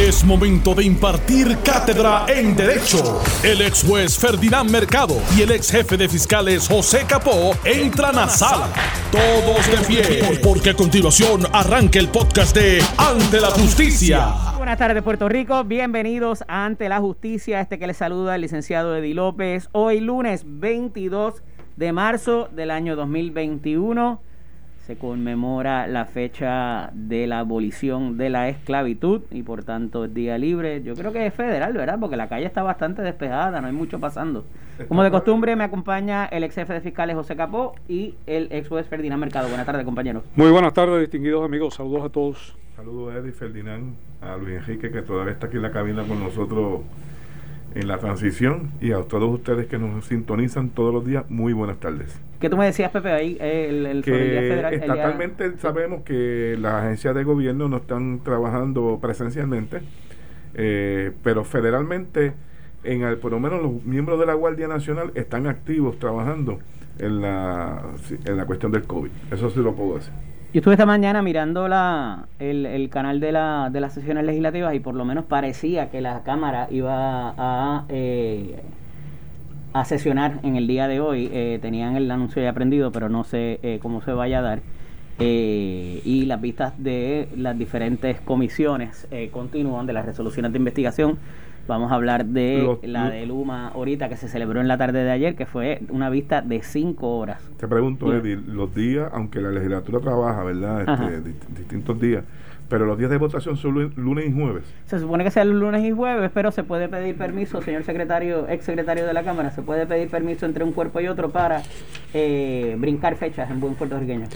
Es 0.00 0.24
momento 0.24 0.74
de 0.74 0.82
impartir 0.82 1.58
cátedra 1.62 2.24
en 2.26 2.56
Derecho. 2.56 3.20
El 3.44 3.60
ex 3.60 3.84
juez 3.84 4.18
Ferdinand 4.18 4.70
Mercado 4.70 5.16
y 5.36 5.42
el 5.42 5.50
ex 5.50 5.70
jefe 5.70 5.98
de 5.98 6.08
fiscales 6.08 6.66
José 6.66 7.04
Capó 7.06 7.54
entran 7.64 8.18
a 8.18 8.26
sala. 8.26 8.70
Todos 9.12 9.70
de 9.70 9.86
pie, 9.86 10.40
porque 10.42 10.70
a 10.70 10.74
continuación 10.74 11.42
arranca 11.52 11.98
el 11.98 12.08
podcast 12.08 12.56
de 12.56 12.82
Ante 12.96 13.42
la 13.42 13.50
Justicia. 13.50 14.32
Buenas 14.56 14.78
tardes, 14.78 15.02
Puerto 15.02 15.28
Rico. 15.28 15.64
Bienvenidos 15.64 16.44
a 16.48 16.64
Ante 16.64 16.88
la 16.88 16.98
Justicia. 17.00 17.60
Este 17.60 17.78
que 17.78 17.86
les 17.86 17.98
saluda 17.98 18.36
el 18.36 18.40
licenciado 18.40 18.96
Eddie 18.96 19.12
López. 19.12 19.68
Hoy, 19.72 20.00
lunes 20.00 20.44
22 20.46 21.42
de 21.76 21.92
marzo 21.92 22.48
del 22.52 22.70
año 22.70 22.96
2021 22.96 24.29
se 24.86 24.96
conmemora 24.96 25.86
la 25.86 26.04
fecha 26.06 26.90
de 26.94 27.26
la 27.26 27.40
abolición 27.40 28.16
de 28.16 28.30
la 28.30 28.48
esclavitud 28.48 29.22
y 29.30 29.42
por 29.42 29.62
tanto 29.64 30.06
es 30.06 30.14
día 30.14 30.38
libre. 30.38 30.82
Yo 30.82 30.94
creo 30.94 31.12
que 31.12 31.26
es 31.26 31.34
federal, 31.34 31.72
¿verdad? 31.72 31.98
Porque 32.00 32.16
la 32.16 32.28
calle 32.28 32.46
está 32.46 32.62
bastante 32.62 33.02
despejada, 33.02 33.60
no 33.60 33.66
hay 33.66 33.72
mucho 33.72 34.00
pasando. 34.00 34.44
Como 34.88 35.02
de 35.02 35.10
costumbre 35.10 35.54
me 35.56 35.64
acompaña 35.64 36.24
el 36.26 36.42
ex 36.42 36.54
jefe 36.54 36.72
de 36.72 36.80
fiscales 36.80 37.14
José 37.14 37.36
Capó 37.36 37.74
y 37.88 38.14
el 38.26 38.48
ex 38.50 38.68
juez 38.68 38.86
Ferdinand 38.88 39.20
Mercado. 39.20 39.48
Buenas 39.48 39.66
tardes, 39.66 39.84
compañeros. 39.84 40.24
Muy 40.34 40.50
buenas 40.50 40.72
tardes, 40.72 41.00
distinguidos 41.00 41.44
amigos. 41.44 41.74
Saludos 41.74 42.04
a 42.04 42.08
todos. 42.08 42.56
Saludos 42.74 43.14
a 43.14 43.18
Eddie 43.18 43.32
Ferdinand, 43.32 43.94
a 44.22 44.36
Luis 44.36 44.56
Enrique 44.56 44.90
que 44.90 45.02
todavía 45.02 45.34
está 45.34 45.48
aquí 45.48 45.56
en 45.56 45.62
la 45.62 45.70
cabina 45.70 46.02
con 46.04 46.18
nosotros 46.18 46.80
en 47.74 47.86
la 47.86 47.98
transición 47.98 48.72
y 48.80 48.92
a 48.92 49.02
todos 49.02 49.32
ustedes 49.32 49.66
que 49.66 49.78
nos 49.78 50.06
sintonizan 50.06 50.70
todos 50.70 50.92
los 50.92 51.04
días, 51.04 51.24
muy 51.28 51.52
buenas 51.52 51.78
tardes. 51.78 52.20
¿Qué 52.40 52.48
tú 52.48 52.56
me 52.56 52.64
decías, 52.64 52.90
Pepe, 52.90 53.10
ahí? 53.10 53.36
El, 53.38 53.84
el, 53.84 54.02
federal, 54.02 54.72
estatalmente 54.72 55.58
sabemos 55.58 56.02
que 56.02 56.56
las 56.58 56.84
agencias 56.84 57.14
de 57.14 57.22
gobierno 57.22 57.68
no 57.68 57.76
están 57.76 58.20
trabajando 58.20 58.98
presencialmente, 59.00 59.82
eh, 60.54 61.12
pero 61.22 61.44
federalmente, 61.44 62.32
en 62.82 63.02
el, 63.02 63.18
por 63.18 63.32
lo 63.32 63.40
menos 63.40 63.62
los 63.62 63.84
miembros 63.84 64.18
de 64.18 64.24
la 64.24 64.32
Guardia 64.32 64.68
Nacional 64.68 65.12
están 65.16 65.46
activos 65.46 65.98
trabajando 65.98 66.58
en 66.98 67.20
la, 67.20 67.82
en 68.24 68.36
la 68.38 68.46
cuestión 68.46 68.72
del 68.72 68.84
COVID. 68.84 69.10
Eso 69.30 69.50
sí 69.50 69.60
lo 69.60 69.74
puedo 69.74 69.96
decir. 69.96 70.12
Yo 70.52 70.58
estuve 70.58 70.74
esta 70.74 70.86
mañana 70.86 71.22
mirando 71.22 71.68
la, 71.68 72.26
el, 72.38 72.88
canal 72.90 73.20
de, 73.20 73.32
la, 73.32 73.68
de 73.70 73.80
las 73.80 73.92
sesiones 73.92 74.24
legislativas 74.24 74.74
y 74.74 74.80
por 74.80 74.94
lo 74.94 75.04
menos 75.04 75.26
parecía 75.26 75.90
que 75.90 76.00
la 76.00 76.22
Cámara 76.24 76.68
iba 76.70 77.34
a, 77.36 77.84
eh, 77.90 78.60
a 79.72 79.84
sesionar 79.84 80.40
en 80.42 80.56
el 80.56 80.66
día 80.66 80.88
de 80.88 81.00
hoy. 81.00 81.28
Eh, 81.32 81.58
tenían 81.60 81.96
el 81.96 82.10
anuncio 82.10 82.42
ya 82.42 82.50
aprendido, 82.50 82.92
pero 82.92 83.08
no 83.08 83.24
sé 83.24 83.60
eh, 83.62 83.78
cómo 83.80 84.02
se 84.02 84.12
vaya 84.12 84.38
a 84.38 84.42
dar. 84.42 84.60
y 85.18 86.24
las 86.26 86.40
vistas 86.40 86.72
de 86.82 87.28
las 87.36 87.58
diferentes 87.58 88.20
comisiones 88.22 89.06
continúan 89.30 89.84
de 89.86 89.92
las 89.92 90.06
resoluciones 90.06 90.50
de 90.52 90.58
investigación 90.58 91.18
Vamos 91.70 91.92
a 91.92 91.94
hablar 91.94 92.26
de 92.26 92.78
la 92.82 93.10
de 93.10 93.26
Luma 93.26 93.68
ahorita 93.68 94.08
que 94.08 94.16
se 94.16 94.28
celebró 94.28 94.60
en 94.60 94.66
la 94.66 94.76
tarde 94.76 95.04
de 95.04 95.10
ayer, 95.12 95.36
que 95.36 95.46
fue 95.46 95.82
una 95.90 96.10
vista 96.10 96.42
de 96.42 96.62
cinco 96.62 97.16
horas. 97.16 97.48
Te 97.58 97.68
pregunto, 97.68 98.12
Eddie, 98.12 98.36
los 98.36 98.74
días, 98.74 99.08
aunque 99.12 99.40
la 99.40 99.50
legislatura 99.50 100.00
trabaja, 100.00 100.42
¿verdad? 100.42 100.80
Este, 100.80 101.30
distintos 101.56 102.00
días, 102.00 102.24
pero 102.70 102.86
los 102.86 102.96
días 102.96 103.10
de 103.10 103.18
votación 103.18 103.56
son 103.56 103.92
lunes 103.96 104.28
y 104.28 104.32
jueves. 104.32 104.64
Se 104.86 104.98
supone 104.98 105.24
que 105.24 105.30
sea 105.30 105.44
lunes 105.44 105.84
y 105.84 105.90
jueves, 105.90 106.30
pero 106.32 106.52
se 106.52 106.62
puede 106.62 106.88
pedir 106.88 107.16
permiso, 107.18 107.60
señor 107.60 107.82
secretario, 107.82 108.48
ex 108.48 108.64
secretario 108.64 109.04
de 109.04 109.12
la 109.12 109.24
Cámara, 109.24 109.50
se 109.50 109.60
puede 109.60 109.86
pedir 109.86 110.08
permiso 110.08 110.46
entre 110.46 110.64
un 110.64 110.72
cuerpo 110.72 111.00
y 111.00 111.08
otro 111.08 111.30
para 111.30 111.62
eh, 112.14 112.76
brincar 112.78 113.16
fechas 113.16 113.50
en 113.50 113.60
buen 113.60 113.74
puertorriqueño. 113.74 114.26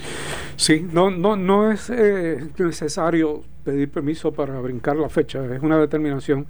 Sí, 0.57 0.85
no, 0.91 1.09
no, 1.09 1.35
no 1.35 1.71
es 1.71 1.89
eh, 1.89 2.45
necesario 2.59 3.41
pedir 3.63 3.89
permiso 3.89 4.31
para 4.31 4.59
brincar 4.59 4.95
la 4.95 5.09
fecha, 5.09 5.43
es 5.53 5.61
una 5.63 5.79
determinación 5.79 6.45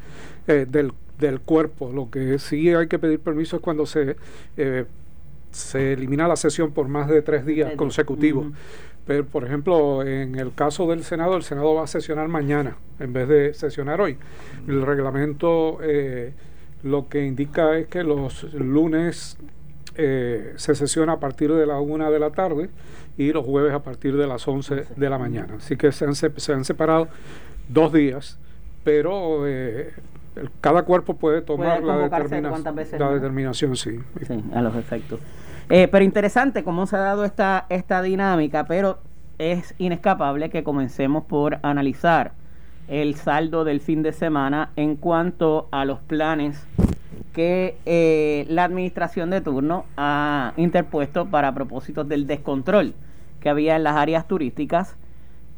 eh, 0.47 0.65
del, 0.69 0.91
del, 1.19 1.39
cuerpo. 1.39 1.91
Lo 1.93 2.09
que 2.09 2.39
sí 2.39 2.73
hay 2.73 2.87
que 2.87 2.99
pedir 2.99 3.19
permiso 3.19 3.55
es 3.55 3.61
cuando 3.61 3.85
se, 3.85 4.17
eh, 4.57 4.85
se 5.51 5.93
elimina 5.93 6.27
la 6.27 6.35
sesión 6.35 6.71
por 6.71 6.87
más 6.87 7.07
de 7.07 7.21
tres 7.21 7.45
días 7.45 7.73
consecutivos. 7.75 8.47
Pero, 9.07 9.25
por 9.25 9.45
ejemplo, 9.45 10.03
en 10.03 10.35
el 10.35 10.53
caso 10.53 10.87
del 10.87 11.03
Senado, 11.03 11.35
el 11.35 11.43
Senado 11.43 11.75
va 11.75 11.83
a 11.83 11.87
sesionar 11.87 12.27
mañana 12.27 12.77
en 12.99 13.13
vez 13.13 13.27
de 13.27 13.53
sesionar 13.53 14.01
hoy. 14.01 14.17
El 14.67 14.81
reglamento 14.81 15.79
eh, 15.81 16.33
lo 16.83 17.07
que 17.07 17.25
indica 17.25 17.77
es 17.77 17.87
que 17.87 18.03
los 18.03 18.43
lunes 18.53 19.37
se 19.95 20.75
sesiona 20.75 21.13
a 21.13 21.19
partir 21.21 21.53
de 21.53 21.65
la 21.65 21.79
una 21.79 22.09
de 22.09 22.19
la 22.19 22.31
tarde 22.31 22.69
y 23.17 23.31
los 23.31 23.45
jueves 23.45 23.73
a 23.73 23.79
partir 23.79 24.17
de 24.17 24.27
las 24.27 24.45
11 24.45 24.87
de 24.93 25.09
la 25.09 25.17
mañana. 25.17 25.55
Así 25.57 25.77
que 25.77 25.93
se 25.93 26.03
han, 26.03 26.15
se 26.15 26.53
han 26.53 26.65
separado 26.65 27.07
dos 27.69 27.93
días, 27.93 28.37
pero 28.83 29.47
eh, 29.47 29.93
cada 30.61 30.83
cuerpo 30.83 31.15
puede 31.15 31.41
tomar 31.41 31.83
la, 31.83 31.97
determinación, 31.97 33.75
sí. 33.75 33.99
Sí, 34.27 34.43
a 34.53 34.61
los 34.61 34.75
efectos. 34.75 35.19
Eh, 35.69 35.87
pero 35.87 36.05
interesante 36.05 36.63
cómo 36.63 36.85
se 36.85 36.95
ha 36.95 36.99
dado 36.99 37.25
esta, 37.25 37.65
esta 37.69 38.01
dinámica, 38.01 38.65
pero 38.65 38.99
es 39.37 39.73
inescapable 39.77 40.49
que 40.49 40.63
comencemos 40.63 41.25
por 41.25 41.59
analizar 41.63 42.33
el 42.87 43.15
saldo 43.15 43.63
del 43.63 43.81
fin 43.81 44.03
de 44.03 44.13
semana 44.13 44.69
en 44.75 44.95
cuanto 44.95 45.67
a 45.71 45.85
los 45.85 45.99
planes 45.99 46.67
que 47.33 47.77
eh, 47.85 48.45
la 48.47 48.63
administración 48.63 49.29
de 49.29 49.41
turno 49.41 49.85
ha 49.97 50.53
interpuesto 50.55 51.25
para 51.25 51.53
propósitos 51.53 52.07
del 52.07 52.27
descontrol 52.27 52.93
que 53.41 53.49
había 53.49 53.75
en 53.75 53.83
las 53.83 53.95
áreas 53.95 54.27
turísticas. 54.27 54.95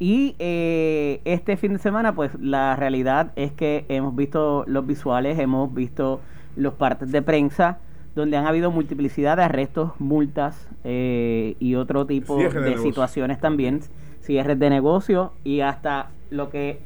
Y 0.00 0.36
eh, 0.38 1.20
este 1.24 1.56
fin 1.56 1.74
de 1.74 1.78
semana, 1.78 2.14
pues 2.14 2.32
la 2.40 2.76
realidad 2.76 3.32
es 3.36 3.52
que 3.52 3.84
hemos 3.88 4.14
visto 4.14 4.64
los 4.66 4.86
visuales, 4.86 5.38
hemos 5.38 5.72
visto 5.72 6.20
los 6.56 6.74
partes 6.74 7.10
de 7.12 7.22
prensa, 7.22 7.78
donde 8.18 8.36
han 8.36 8.46
habido 8.46 8.70
multiplicidad 8.70 9.36
de 9.36 9.44
arrestos, 9.44 9.92
multas 9.98 10.68
eh, 10.84 11.56
y 11.58 11.74
otro 11.76 12.06
tipo 12.06 12.36
de, 12.36 12.78
situaciones 12.78 13.40
también, 13.40 13.80
cierres 14.20 14.58
de 14.58 14.70
negocio 14.70 15.32
y 15.44 15.60
hasta 15.60 16.10
lo 16.30 16.50
que 16.50 16.80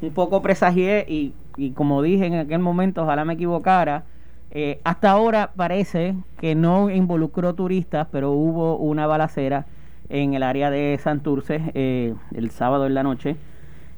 un 0.00 0.10
poco 0.10 0.42
presagié 0.42 1.04
y, 1.08 1.32
y 1.56 1.72
como 1.72 2.02
dije 2.02 2.26
en 2.26 2.34
aquel 2.34 2.60
momento, 2.60 3.02
ojalá 3.02 3.24
me 3.24 3.34
equivocara, 3.34 4.04
eh, 4.50 4.80
hasta 4.84 5.10
ahora 5.10 5.52
parece 5.54 6.14
que 6.40 6.54
no 6.54 6.88
involucró 6.90 7.54
turistas, 7.54 8.08
pero 8.10 8.30
hubo 8.30 8.76
una 8.76 9.06
balacera 9.06 9.66
en 10.08 10.32
el 10.32 10.42
área 10.42 10.70
de 10.70 10.98
Santurce 11.02 11.60
eh, 11.74 12.14
el 12.34 12.50
sábado 12.50 12.86
en 12.86 12.94
la 12.94 13.02
noche. 13.02 13.36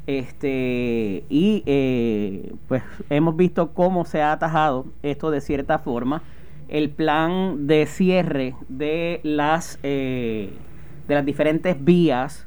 Este, 0.06 1.24
y 1.28 1.62
eh, 1.66 2.52
pues 2.66 2.82
hemos 3.10 3.36
visto 3.36 3.72
cómo 3.74 4.04
se 4.04 4.22
ha 4.22 4.32
atajado 4.32 4.86
esto 5.02 5.30
de 5.30 5.40
cierta 5.40 5.78
forma. 5.78 6.22
El 6.70 6.88
plan 6.88 7.66
de 7.66 7.84
cierre 7.84 8.54
de 8.68 9.20
las, 9.22 9.78
eh, 9.82 10.50
de 11.08 11.14
las 11.14 11.26
diferentes 11.26 11.84
vías 11.84 12.46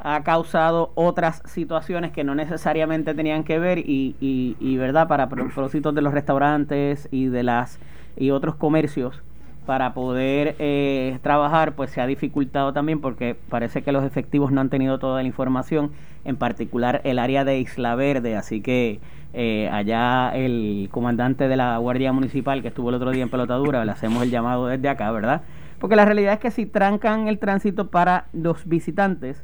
ha 0.00 0.24
causado 0.24 0.90
otras 0.96 1.42
situaciones 1.46 2.10
que 2.10 2.24
no 2.24 2.34
necesariamente 2.34 3.14
tenían 3.14 3.44
que 3.44 3.60
ver 3.60 3.78
y, 3.78 4.16
y, 4.20 4.76
verdad 4.76 5.06
para 5.06 5.28
propósitos 5.28 5.94
de 5.94 6.02
los 6.02 6.12
restaurantes 6.12 7.08
y 7.12 7.26
de 7.26 7.44
las 7.44 7.78
y 8.16 8.30
otros 8.30 8.56
comercios 8.56 9.22
para 9.66 9.94
poder 9.94 10.56
eh, 10.58 11.18
trabajar, 11.22 11.74
pues 11.74 11.90
se 11.90 12.00
ha 12.00 12.06
dificultado 12.06 12.72
también 12.72 13.00
porque 13.00 13.36
parece 13.48 13.82
que 13.82 13.92
los 13.92 14.04
efectivos 14.04 14.50
no 14.50 14.60
han 14.60 14.70
tenido 14.70 14.98
toda 14.98 15.22
la 15.22 15.28
información, 15.28 15.92
en 16.24 16.36
particular 16.36 17.00
el 17.04 17.18
área 17.18 17.44
de 17.44 17.58
Isla 17.58 17.94
Verde, 17.94 18.36
así 18.36 18.60
que 18.60 19.00
eh, 19.34 19.68
allá 19.72 20.30
el 20.34 20.88
comandante 20.90 21.48
de 21.48 21.56
la 21.56 21.76
Guardia 21.78 22.12
Municipal 22.12 22.62
que 22.62 22.68
estuvo 22.68 22.88
el 22.90 22.96
otro 22.96 23.10
día 23.10 23.22
en 23.22 23.30
pelotadura, 23.30 23.84
le 23.84 23.92
hacemos 23.92 24.22
el 24.22 24.30
llamado 24.30 24.66
desde 24.66 24.88
acá, 24.88 25.10
¿verdad? 25.10 25.42
Porque 25.78 25.96
la 25.96 26.04
realidad 26.04 26.34
es 26.34 26.40
que 26.40 26.50
si 26.50 26.66
trancan 26.66 27.28
el 27.28 27.38
tránsito 27.38 27.88
para 27.88 28.26
los 28.32 28.66
visitantes, 28.66 29.42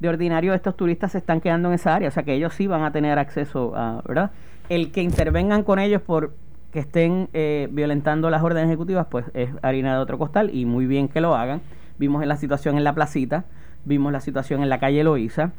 de 0.00 0.08
ordinario 0.08 0.54
estos 0.54 0.76
turistas 0.76 1.12
se 1.12 1.18
están 1.18 1.40
quedando 1.40 1.68
en 1.68 1.74
esa 1.74 1.94
área, 1.94 2.08
o 2.08 2.10
sea 2.10 2.22
que 2.22 2.34
ellos 2.34 2.54
sí 2.54 2.66
van 2.66 2.82
a 2.82 2.90
tener 2.90 3.18
acceso 3.18 3.76
a, 3.76 4.02
¿verdad? 4.06 4.30
El 4.68 4.92
que 4.92 5.02
intervengan 5.02 5.62
con 5.62 5.78
ellos 5.78 6.00
por 6.00 6.32
que 6.72 6.78
estén 6.80 7.28
eh, 7.32 7.68
violentando 7.72 8.30
las 8.30 8.42
órdenes 8.42 8.68
ejecutivas, 8.68 9.06
pues 9.10 9.26
es 9.34 9.50
harina 9.62 9.94
de 9.94 10.00
otro 10.00 10.18
costal 10.18 10.50
y 10.54 10.66
muy 10.66 10.86
bien 10.86 11.08
que 11.08 11.20
lo 11.20 11.34
hagan. 11.34 11.60
Vimos 11.98 12.22
en 12.22 12.28
la 12.28 12.36
situación 12.36 12.76
en 12.76 12.84
la 12.84 12.94
placita, 12.94 13.44
vimos 13.84 14.12
la 14.12 14.20
situación 14.20 14.62
en 14.62 14.68
la 14.68 14.78
calle 14.78 15.02
Loíza, 15.04 15.52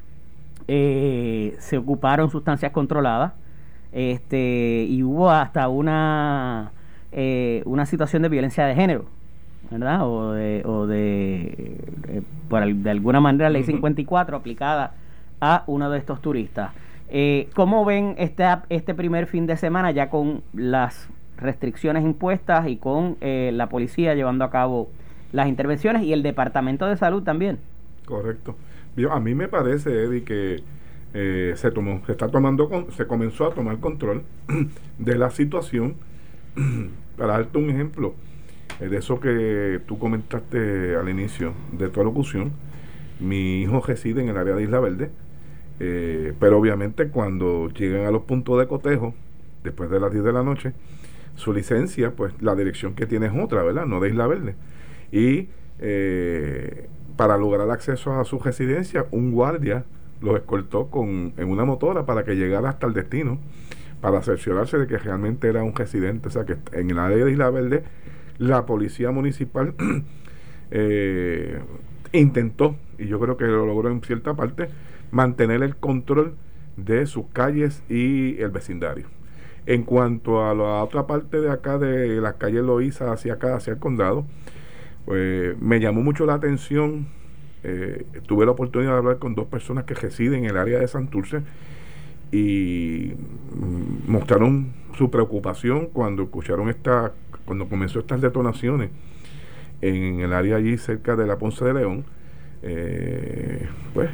eh, 0.68 1.56
se 1.60 1.78
ocuparon 1.78 2.30
sustancias 2.30 2.72
controladas 2.72 3.34
este, 3.92 4.86
y 4.88 5.04
hubo 5.04 5.30
hasta 5.30 5.68
una, 5.68 6.72
eh, 7.12 7.62
una 7.66 7.86
situación 7.86 8.22
de 8.22 8.30
violencia 8.30 8.66
de 8.66 8.76
género, 8.76 9.06
¿verdad? 9.70 10.08
O 10.08 10.32
de, 10.32 10.64
o 10.66 10.88
de, 10.88 12.24
por, 12.48 12.74
de 12.74 12.90
alguna 12.90 13.20
manera, 13.20 13.50
ley 13.50 13.64
54 13.64 14.38
aplicada 14.38 14.94
a 15.42 15.64
uno 15.68 15.90
de 15.90 15.98
estos 15.98 16.22
turistas. 16.22 16.72
Eh, 17.12 17.50
¿Cómo 17.56 17.84
ven 17.84 18.16
este, 18.18 18.46
este 18.70 18.96
primer 18.96 19.28
fin 19.28 19.46
de 19.46 19.58
semana 19.58 19.92
ya 19.92 20.10
con 20.10 20.44
las 20.54 21.10
restricciones 21.38 22.04
impuestas 22.04 22.68
y 22.70 22.78
con 22.78 23.18
eh, 23.20 23.52
la 23.54 23.68
policía 23.68 24.16
llevando 24.16 24.46
a 24.46 24.50
cabo 24.50 24.90
las 25.34 25.48
intervenciones 25.48 26.04
y 26.04 26.14
el 26.14 26.24
Departamento 26.24 26.88
de 26.88 26.96
Salud 26.96 27.24
también? 27.24 27.60
Correcto. 28.06 28.56
a 29.10 29.20
mí 29.20 29.36
me 29.36 29.48
parece, 29.48 30.04
Eddie, 30.04 30.24
que 30.24 30.64
eh, 31.14 31.54
se 31.58 31.72
tomó, 31.72 32.02
se 32.06 32.14
está 32.14 32.30
tomando, 32.30 32.88
se 32.96 33.06
comenzó 33.06 33.48
a 33.48 33.54
tomar 33.54 33.80
control 33.80 34.24
de 34.98 35.16
la 35.18 35.30
situación. 35.30 35.96
Para 37.18 37.34
darte 37.34 37.58
un 37.58 37.70
ejemplo, 37.70 38.16
eh, 38.80 38.88
de 38.88 38.98
eso 38.98 39.20
que 39.20 39.82
tú 39.86 40.00
comentaste 40.00 40.96
al 40.96 41.10
inicio 41.10 41.54
de 41.74 41.90
tu 41.90 42.04
locución, 42.04 42.52
mi 43.20 43.62
hijo 43.62 43.82
reside 43.82 44.22
en 44.22 44.30
el 44.30 44.38
área 44.38 44.56
de 44.56 44.64
Isla 44.64 44.80
Verde, 44.80 45.12
eh, 45.84 46.34
pero 46.40 46.60
obviamente 46.60 47.08
cuando 47.08 47.70
llegan 47.70 48.06
a 48.06 48.12
los 48.12 48.24
puntos 48.24 48.60
de 48.60 48.68
cotejo, 48.68 49.16
después 49.64 49.90
de 49.90 50.00
las 50.00 50.12
10 50.12 50.24
de 50.24 50.34
la 50.34 50.44
noche, 50.44 50.74
su 51.36 51.54
licencia, 51.54 52.12
pues 52.12 52.34
la 52.42 52.56
dirección 52.56 52.94
que 52.94 53.08
tiene 53.08 53.28
es 53.28 53.34
otra, 53.36 53.64
¿verdad? 53.64 53.86
No 53.86 54.00
de 54.00 54.10
Isla 54.10 54.28
Verde. 54.28 54.56
Y 55.12 55.50
para 57.16 57.38
lograr 57.38 57.70
acceso 57.72 58.20
a 58.20 58.24
su 58.26 58.38
residencia, 58.38 59.06
un 59.10 59.32
guardia 59.32 59.86
los 60.22 60.36
escoltó 60.36 60.88
con, 60.88 61.34
en 61.38 61.50
una 61.50 61.66
motora 61.66 62.06
para 62.06 62.24
que 62.24 62.36
llegara 62.36 62.70
hasta 62.70 62.88
el 62.88 62.94
destino, 62.94 63.40
para 64.02 64.22
cerciorarse 64.22 64.78
de 64.78 64.88
que 64.88 64.98
realmente 64.98 65.48
era 65.48 65.64
un 65.64 65.76
residente. 65.76 66.28
O 66.28 66.32
sea 66.32 66.46
que 66.46 66.58
en 66.74 66.92
el 66.92 67.00
área 67.00 67.26
de 67.26 67.32
Isla 67.32 67.50
Verde, 67.50 67.84
la 68.38 68.66
policía 68.66 69.12
municipal 69.12 69.74
eh, 70.72 71.60
intentó, 72.14 72.76
y 72.98 73.08
yo 73.08 73.20
creo 73.20 73.38
que 73.38 73.46
lo 73.46 73.66
logró 73.66 73.90
en 73.90 74.02
cierta 74.02 74.34
parte, 74.36 74.70
mantener 75.12 75.64
el 75.64 75.76
control 75.76 76.36
de 76.78 77.06
sus 77.06 77.28
calles 77.28 77.84
y 77.90 78.40
el 78.42 78.50
vecindario. 78.50 79.08
En 79.66 79.84
cuanto 79.84 80.44
a 80.44 80.56
la 80.56 80.84
otra 80.84 81.06
parte 81.06 81.40
de 81.40 81.52
acá, 81.52 81.78
de 81.78 82.20
las 82.20 82.36
calles 82.36 82.64
Loíza 82.64 83.12
hacia 83.12 83.34
acá, 83.34 83.56
hacia 83.56 83.74
el 83.74 83.80
condado, 83.80 84.26
pues 85.06 85.60
me 85.62 85.80
llamó 85.80 86.02
mucho 86.02 86.26
la 86.26 86.36
atención 86.36 87.08
eh, 87.64 88.06
tuve 88.26 88.46
la 88.46 88.52
oportunidad 88.52 88.94
de 88.94 88.98
hablar 88.98 89.20
con 89.20 89.36
dos 89.36 89.46
personas 89.46 89.84
que 89.84 89.94
residen 89.94 90.46
en 90.46 90.50
el 90.50 90.58
área 90.58 90.80
de 90.80 90.88
Santurce 90.88 91.44
y 92.32 93.14
mostraron 94.08 94.74
su 94.98 95.12
preocupación 95.12 95.88
cuando 95.88 96.24
escucharon 96.24 96.70
esta, 96.70 97.14
cuando 97.46 97.70
comenzó 97.70 98.00
estas 98.00 98.22
detonaciones 98.22 98.90
en 99.82 100.22
el 100.22 100.34
área 100.34 100.56
allí 100.56 100.78
cerca 100.78 101.16
de 101.16 101.28
la 101.28 101.38
Ponce 101.38 101.64
de 101.66 101.74
León. 101.74 102.06
Eh, 102.64 103.68
pues 103.94 104.10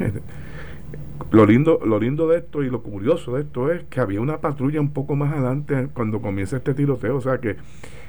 lo 1.32 1.46
lindo, 1.46 1.80
lo 1.86 2.00
lindo 2.00 2.28
de 2.28 2.38
esto 2.40 2.64
y 2.64 2.70
lo 2.70 2.82
curioso 2.82 3.36
de 3.36 3.44
esto 3.44 3.72
es 3.72 3.84
que 3.86 4.00
había 4.00 4.22
una 4.22 4.38
patrulla 4.40 4.80
un 4.80 4.92
poco 4.92 5.16
más 5.16 5.34
adelante 5.34 5.90
cuando 5.94 6.22
comienza 6.22 6.58
este 6.58 6.74
tiroteo, 6.74 7.18
o 7.18 7.22
sea 7.22 7.40
que 7.40 7.58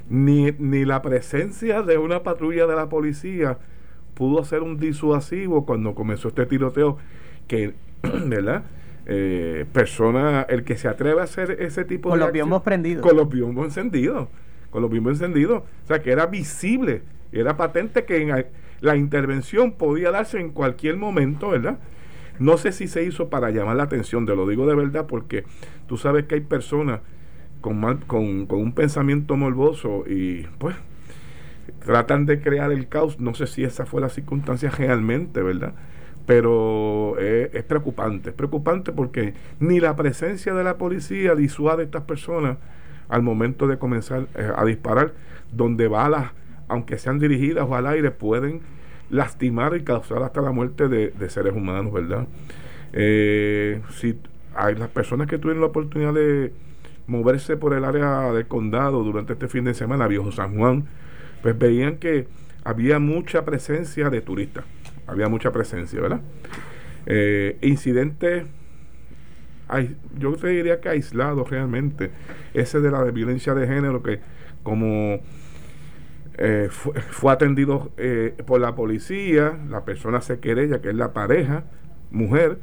ni, 0.08 0.52
ni 0.58 0.84
la 0.84 1.02
presencia 1.02 1.82
de 1.82 1.98
una 1.98 2.22
patrulla 2.22 2.66
de 2.66 2.76
la 2.76 2.88
policía 2.88 3.58
pudo 4.14 4.44
ser 4.44 4.62
un 4.62 4.78
disuasivo 4.78 5.66
cuando 5.66 5.94
comenzó 5.94 6.28
este 6.28 6.46
tiroteo 6.46 6.98
que, 7.46 7.74
¿verdad? 8.26 8.64
Eh, 9.06 9.64
persona, 9.72 10.42
el 10.42 10.64
que 10.64 10.76
se 10.76 10.86
atreve 10.86 11.20
a 11.20 11.24
hacer 11.24 11.62
ese 11.62 11.84
tipo 11.84 12.10
de... 12.10 12.12
Con 12.12 12.20
los 12.20 12.32
biombos 12.32 12.62
prendidos. 12.62 13.02
Con 13.02 13.16
los 13.16 13.28
biombos 13.28 13.64
encendidos. 13.64 14.28
Con 14.70 14.82
los 14.82 14.90
biombos 14.90 15.14
encendidos. 15.14 15.62
O 15.84 15.86
sea, 15.86 16.02
que 16.02 16.10
era 16.10 16.26
visible, 16.26 17.02
era 17.32 17.56
patente 17.56 18.04
que 18.04 18.46
la 18.80 18.96
intervención 18.96 19.72
podía 19.72 20.10
darse 20.10 20.38
en 20.40 20.50
cualquier 20.50 20.96
momento, 20.96 21.50
¿verdad? 21.50 21.78
No 22.38 22.56
sé 22.56 22.72
si 22.72 22.86
se 22.86 23.04
hizo 23.04 23.28
para 23.28 23.50
llamar 23.50 23.76
la 23.76 23.84
atención, 23.84 24.26
te 24.26 24.36
lo 24.36 24.46
digo 24.46 24.66
de 24.66 24.74
verdad, 24.74 25.06
porque 25.06 25.44
tú 25.86 25.96
sabes 25.96 26.26
que 26.26 26.36
hay 26.36 26.40
personas 26.42 27.00
con, 27.60 27.80
mal, 27.80 28.00
con, 28.06 28.46
un 28.48 28.72
pensamiento 28.72 29.36
morboso 29.36 30.04
y 30.06 30.42
pues 30.58 30.76
tratan 31.84 32.26
de 32.26 32.40
crear 32.40 32.70
el 32.72 32.88
caos. 32.88 33.18
No 33.18 33.34
sé 33.34 33.46
si 33.46 33.64
esa 33.64 33.86
fue 33.86 34.00
la 34.00 34.08
circunstancia 34.08 34.70
realmente, 34.70 35.42
¿verdad? 35.42 35.74
Pero 36.26 37.18
es, 37.18 37.64
preocupante, 37.64 38.30
es 38.30 38.36
preocupante 38.36 38.92
porque 38.92 39.34
ni 39.60 39.80
la 39.80 39.96
presencia 39.96 40.54
de 40.54 40.62
la 40.62 40.76
policía 40.76 41.34
disuade 41.34 41.82
a 41.82 41.84
estas 41.86 42.02
personas 42.02 42.58
al 43.08 43.22
momento 43.22 43.66
de 43.66 43.78
comenzar 43.78 44.26
eh, 44.34 44.52
a 44.54 44.64
disparar, 44.66 45.14
donde 45.50 45.88
balas, 45.88 46.32
aunque 46.68 46.98
sean 46.98 47.18
dirigidas 47.18 47.66
o 47.66 47.74
al 47.74 47.86
aire, 47.86 48.10
pueden 48.10 48.60
lastimar 49.10 49.76
y 49.76 49.82
causar 49.82 50.22
hasta 50.22 50.40
la 50.40 50.50
muerte 50.50 50.88
de, 50.88 51.30
seres 51.30 51.54
humanos, 51.54 51.92
¿verdad? 51.92 52.26
Eh, 52.92 53.80
si 53.90 54.18
hay 54.54 54.74
las 54.74 54.88
personas 54.88 55.28
que 55.28 55.38
tuvieron 55.38 55.60
la 55.60 55.68
oportunidad 55.68 56.14
de 56.14 56.52
moverse 57.06 57.56
por 57.56 57.74
el 57.74 57.84
área 57.84 58.32
del 58.32 58.46
condado 58.46 59.02
durante 59.02 59.32
este 59.32 59.48
fin 59.48 59.64
de 59.64 59.74
semana, 59.74 60.06
Viejo 60.06 60.30
San 60.32 60.56
Juan, 60.56 60.86
pues 61.42 61.58
veían 61.58 61.96
que 61.96 62.26
había 62.64 62.98
mucha 62.98 63.44
presencia 63.44 64.10
de 64.10 64.20
turistas, 64.20 64.64
había 65.06 65.28
mucha 65.28 65.52
presencia, 65.52 66.00
¿verdad? 66.00 66.20
Eh, 67.06 67.56
incidentes, 67.62 68.44
yo 70.18 70.36
te 70.36 70.48
diría 70.48 70.80
que 70.80 70.90
aislados 70.90 71.48
realmente, 71.48 72.10
ese 72.52 72.80
de 72.80 72.90
la 72.90 73.02
violencia 73.04 73.54
de 73.54 73.66
género 73.66 74.02
que 74.02 74.20
como 74.62 75.20
eh, 76.38 76.68
fue, 76.70 77.32
atendido 77.32 77.90
eh, 77.96 78.34
por 78.46 78.60
la 78.60 78.74
policía, 78.74 79.58
la 79.68 79.84
persona 79.84 80.20
se 80.20 80.38
querella, 80.38 80.80
que 80.80 80.90
es 80.90 80.94
la 80.94 81.12
pareja, 81.12 81.64
mujer, 82.10 82.58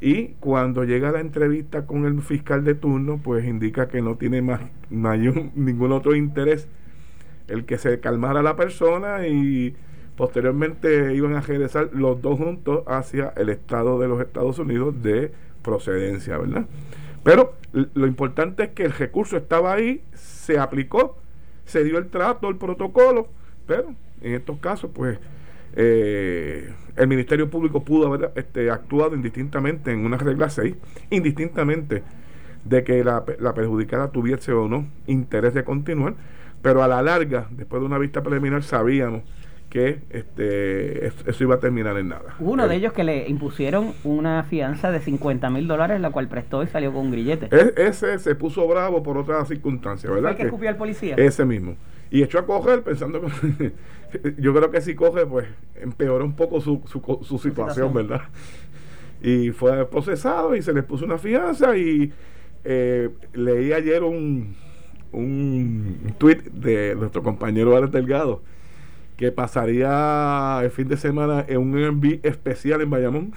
y 0.00 0.34
cuando 0.40 0.84
llega 0.84 1.10
la 1.10 1.20
entrevista 1.20 1.86
con 1.86 2.04
el 2.04 2.20
fiscal 2.20 2.62
de 2.64 2.74
turno, 2.74 3.18
pues 3.22 3.46
indica 3.46 3.88
que 3.88 4.02
no 4.02 4.16
tiene 4.16 4.42
más, 4.42 4.60
ningún 4.90 5.92
otro 5.92 6.14
interés 6.14 6.68
el 7.48 7.64
que 7.64 7.78
se 7.78 8.00
calmara 8.00 8.42
la 8.42 8.56
persona 8.56 9.26
y 9.26 9.74
posteriormente 10.16 11.14
iban 11.14 11.34
a 11.34 11.40
regresar 11.40 11.90
los 11.92 12.20
dos 12.20 12.38
juntos 12.38 12.82
hacia 12.86 13.32
el 13.36 13.48
estado 13.48 13.98
de 13.98 14.08
los 14.08 14.20
Estados 14.20 14.58
Unidos 14.58 15.02
de 15.02 15.32
procedencia, 15.62 16.38
¿verdad? 16.38 16.66
Pero 17.22 17.54
lo 17.72 18.06
importante 18.06 18.64
es 18.64 18.68
que 18.70 18.84
el 18.84 18.92
recurso 18.92 19.36
estaba 19.36 19.72
ahí, 19.72 20.02
se 20.14 20.58
aplicó, 20.58 21.18
se 21.66 21.84
dio 21.84 21.98
el 21.98 22.08
trato, 22.08 22.48
el 22.48 22.56
protocolo, 22.56 23.28
pero 23.66 23.94
en 24.22 24.34
estos 24.34 24.58
casos, 24.58 24.90
pues, 24.94 25.18
eh, 25.74 26.72
el 26.96 27.08
Ministerio 27.08 27.50
Público 27.50 27.84
pudo 27.84 28.06
haber 28.06 28.32
este, 28.36 28.70
actuado 28.70 29.14
indistintamente 29.14 29.92
en 29.92 30.06
una 30.06 30.16
regla 30.16 30.48
6, 30.48 30.74
indistintamente 31.10 32.02
de 32.64 32.82
que 32.82 33.04
la, 33.04 33.24
la 33.38 33.54
perjudicada 33.54 34.10
tuviese 34.10 34.52
o 34.52 34.68
no 34.68 34.86
interés 35.06 35.52
de 35.54 35.64
continuar, 35.64 36.14
pero 36.62 36.82
a 36.82 36.88
la 36.88 37.02
larga, 37.02 37.46
después 37.50 37.80
de 37.80 37.86
una 37.86 37.98
vista 37.98 38.22
preliminar, 38.22 38.62
sabíamos 38.62 39.22
que 39.76 39.98
este, 40.08 41.06
eso 41.06 41.44
iba 41.44 41.56
a 41.56 41.60
terminar 41.60 41.98
en 41.98 42.08
nada. 42.08 42.34
Hubo 42.40 42.52
uno 42.52 42.66
de 42.66 42.76
ellos 42.76 42.94
que 42.94 43.04
le 43.04 43.28
impusieron 43.28 43.92
una 44.04 44.42
fianza 44.44 44.90
de 44.90 45.00
50 45.00 45.50
mil 45.50 45.68
dólares, 45.68 46.00
la 46.00 46.08
cual 46.08 46.28
prestó 46.28 46.62
y 46.62 46.66
salió 46.66 46.94
con 46.94 47.04
un 47.04 47.10
grillete. 47.10 47.50
ese 47.76 48.18
se 48.18 48.34
puso 48.34 48.66
bravo 48.66 49.02
por 49.02 49.18
otra 49.18 49.44
circunstancia, 49.44 50.10
¿verdad? 50.10 50.30
¿Fue 50.30 50.36
que 50.38 50.42
escupió 50.44 50.70
al 50.70 50.78
policía? 50.78 51.14
Ese 51.18 51.44
mismo. 51.44 51.76
Y 52.10 52.22
echó 52.22 52.38
a 52.38 52.46
coger 52.46 52.84
pensando 52.84 53.20
que... 53.20 53.72
yo 54.38 54.54
creo 54.54 54.70
que 54.70 54.80
si 54.80 54.94
coge, 54.94 55.26
pues 55.26 55.46
empeoró 55.74 56.24
un 56.24 56.36
poco 56.36 56.62
su, 56.62 56.80
su, 56.86 57.20
su 57.22 57.36
situación, 57.36 57.92
¿verdad? 57.92 58.22
Y 59.20 59.50
fue 59.50 59.86
procesado 59.90 60.56
y 60.56 60.62
se 60.62 60.72
le 60.72 60.84
puso 60.84 61.04
una 61.04 61.18
fianza 61.18 61.76
y 61.76 62.14
eh, 62.64 63.10
leí 63.34 63.74
ayer 63.74 64.02
un 64.02 64.56
un 65.12 66.14
tweet 66.18 66.42
de 66.52 66.94
nuestro 66.94 67.22
compañero 67.22 67.76
Alex 67.76 67.92
Delgado 67.92 68.42
que 69.16 69.32
pasaría 69.32 70.60
el 70.62 70.70
fin 70.70 70.88
de 70.88 70.96
semana 70.96 71.44
en 71.48 71.58
un 71.58 71.78
envío 71.78 72.18
especial 72.22 72.80
en 72.82 72.90
Bayamón. 72.90 73.32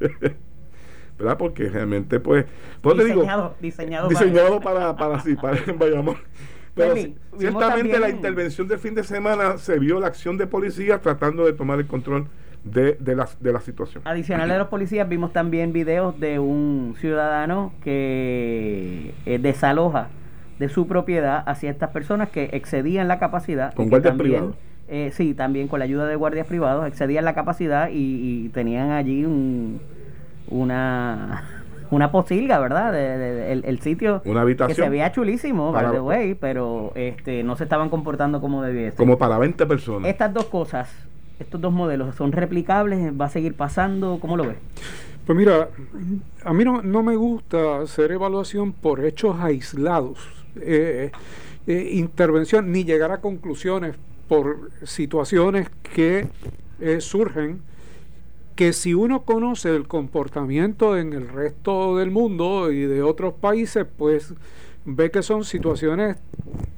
¿Verdad? 1.18 1.36
Porque 1.36 1.68
realmente, 1.68 2.20
pues, 2.20 2.46
pues 2.80 2.96
diseñado, 2.96 3.56
diseñado, 3.60 4.08
diseñado 4.08 4.60
para, 4.60 4.96
para, 4.96 5.18
sí, 5.20 5.34
para 5.34 5.58
en 5.66 5.78
Bayamón. 5.78 6.16
Pero 6.74 6.94
ciertamente 7.36 7.98
la 7.98 8.08
intervención 8.08 8.68
del 8.68 8.78
fin 8.78 8.94
de 8.94 9.02
semana 9.02 9.58
se 9.58 9.80
vio 9.80 9.98
la 9.98 10.06
acción 10.06 10.38
de 10.38 10.46
policía 10.46 11.00
tratando 11.00 11.44
de 11.44 11.52
tomar 11.52 11.80
el 11.80 11.88
control 11.88 12.28
de, 12.62 12.96
de, 13.00 13.16
la, 13.16 13.28
de 13.40 13.52
la 13.52 13.60
situación. 13.60 14.02
Adicional 14.06 14.48
a 14.52 14.58
los 14.58 14.68
policías, 14.68 15.08
vimos 15.08 15.32
también 15.32 15.72
videos 15.72 16.18
de 16.20 16.38
un 16.38 16.94
ciudadano 17.00 17.72
que 17.82 19.12
eh, 19.26 19.38
desaloja 19.38 20.08
de 20.60 20.68
su 20.68 20.86
propiedad 20.86 21.42
hacia 21.46 21.70
estas 21.70 21.90
personas 21.90 22.30
que 22.30 22.50
excedían 22.52 23.08
la 23.08 23.18
capacidad. 23.18 23.74
Con 23.74 23.88
guardias 23.88 24.16
privados. 24.16 24.54
Eh, 24.88 25.10
sí, 25.14 25.34
también 25.34 25.68
con 25.68 25.80
la 25.80 25.84
ayuda 25.84 26.06
de 26.06 26.16
guardias 26.16 26.46
privados, 26.46 26.86
excedían 26.86 27.24
la 27.24 27.34
capacidad 27.34 27.90
y, 27.92 28.48
tenían 28.54 28.90
allí 28.90 29.24
un, 29.24 29.80
una 30.48 31.44
una 31.90 32.10
posilga, 32.10 32.58
¿verdad? 32.58 32.92
De, 32.92 33.52
el, 33.52 33.80
sitio 33.80 34.22
una 34.24 34.42
habitación 34.42 34.74
que 34.74 34.82
se 34.82 34.88
veía 34.88 35.12
chulísimo, 35.12 35.72
by 35.72 35.90
the 35.92 36.00
way, 36.00 36.34
pero 36.34 36.92
este 36.94 37.42
no 37.42 37.56
se 37.56 37.64
estaban 37.64 37.90
comportando 37.90 38.40
como 38.40 38.62
debía 38.62 38.90
ser. 38.90 38.94
Como 38.96 39.18
para 39.18 39.38
20 39.38 39.66
personas. 39.66 40.10
Estas 40.10 40.32
dos 40.32 40.46
cosas, 40.46 40.90
estos 41.38 41.60
dos 41.60 41.72
modelos, 41.72 42.14
¿son 42.14 42.32
replicables? 42.32 43.12
¿Va 43.18 43.26
a 43.26 43.30
seguir 43.30 43.54
pasando? 43.54 44.18
¿Cómo 44.20 44.36
lo 44.36 44.44
ves? 44.44 44.56
Pues 45.26 45.36
mira, 45.36 45.68
a 46.44 46.54
mí 46.54 46.64
no, 46.64 46.80
no 46.80 47.02
me 47.02 47.14
gusta 47.14 47.82
hacer 47.82 48.12
evaluación 48.12 48.72
por 48.72 49.04
hechos 49.04 49.36
aislados 49.38 50.18
eh, 50.56 51.12
eh, 51.66 51.90
intervención 51.92 52.72
ni 52.72 52.84
llegar 52.84 53.12
a 53.12 53.20
conclusiones 53.20 53.96
por 54.28 54.70
situaciones 54.84 55.68
que 55.94 56.28
eh, 56.80 57.00
surgen 57.00 57.62
que 58.54 58.72
si 58.72 58.92
uno 58.92 59.22
conoce 59.22 59.74
el 59.74 59.86
comportamiento 59.86 60.96
en 60.96 61.12
el 61.12 61.28
resto 61.28 61.96
del 61.96 62.10
mundo 62.10 62.72
y 62.72 62.82
de 62.82 63.02
otros 63.02 63.34
países, 63.34 63.86
pues 63.96 64.34
ve 64.84 65.10
que 65.10 65.22
son 65.22 65.44
situaciones 65.44 66.16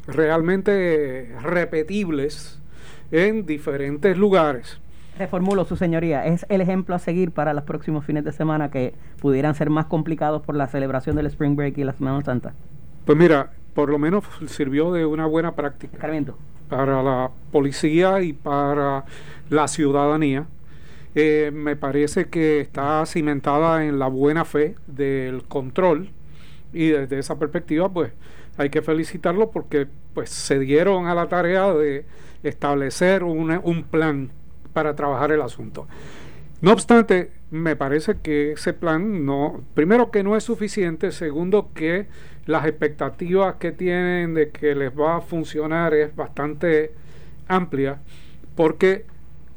realmente 0.07 1.35
repetibles 1.43 2.61
en 3.11 3.47
diferentes 3.47 4.17
lugares. 4.17 4.79
Reformulo, 5.19 5.65
su 5.65 5.77
señoría, 5.77 6.27
es 6.27 6.47
el 6.49 6.61
ejemplo 6.61 6.95
a 6.95 6.99
seguir 6.99 7.31
para 7.31 7.55
los 7.55 7.65
próximos 7.65 8.05
fines 8.05 8.25
de 8.25 8.33
semana 8.33 8.71
que 8.71 8.95
pudieran 9.21 9.55
ser 9.55 9.71
más 9.71 9.87
complicados 9.87 10.43
por 10.43 10.57
la 10.57 10.67
celebración 10.67 11.17
del 11.17 11.27
Spring 11.27 11.57
Break 11.57 11.79
y 11.79 11.85
la 11.85 11.93
Semana 11.93 12.23
Santa. 12.23 12.55
Pues 13.05 13.17
mira, 13.17 13.53
por 13.75 13.89
lo 13.89 13.99
menos 13.99 14.25
sirvió 14.47 14.93
de 14.93 15.07
una 15.07 15.27
buena 15.27 15.55
práctica 15.55 15.99
para 16.71 17.03
la 17.03 17.31
policía 17.53 18.23
y 18.23 18.33
para 18.33 19.05
la 19.51 19.69
ciudadanía. 19.69 20.47
Eh, 21.15 21.51
me 21.53 21.75
parece 21.77 22.29
que 22.29 22.61
está 22.61 23.05
cimentada 23.05 23.85
en 23.85 23.99
la 23.99 24.07
buena 24.07 24.45
fe 24.45 24.77
del 24.87 25.43
control 25.43 26.11
y 26.73 26.89
desde 26.89 27.19
esa 27.19 27.37
perspectiva 27.37 27.89
pues 27.89 28.13
hay 28.57 28.71
que 28.71 28.81
felicitarlo 28.81 29.51
porque 29.51 29.89
pues 30.15 30.31
se 30.31 30.61
dieron 30.61 31.07
a 31.07 31.15
la 31.15 31.29
tarea 31.29 31.75
de 31.75 32.05
establecer 32.45 33.25
un 33.25 33.85
plan 33.91 34.31
para 34.73 34.95
trabajar 34.95 35.33
el 35.33 35.43
asunto. 35.43 35.89
No 36.61 36.73
obstante, 36.73 37.33
me 37.51 37.75
parece 37.75 38.17
que 38.23 38.53
ese 38.53 38.75
plan 38.75 39.25
no, 39.25 39.63
primero 39.75 40.11
que 40.11 40.23
no 40.23 40.37
es 40.37 40.45
suficiente, 40.45 41.11
segundo 41.11 41.71
que 41.75 42.07
las 42.47 42.67
expectativas 42.67 43.57
que 43.57 43.73
tienen 43.73 44.35
de 44.35 44.51
que 44.51 44.75
les 44.75 44.93
va 44.93 45.17
a 45.17 45.21
funcionar 45.21 45.95
es 45.95 46.15
bastante 46.15 46.93
amplia, 47.49 48.01
porque 48.55 49.05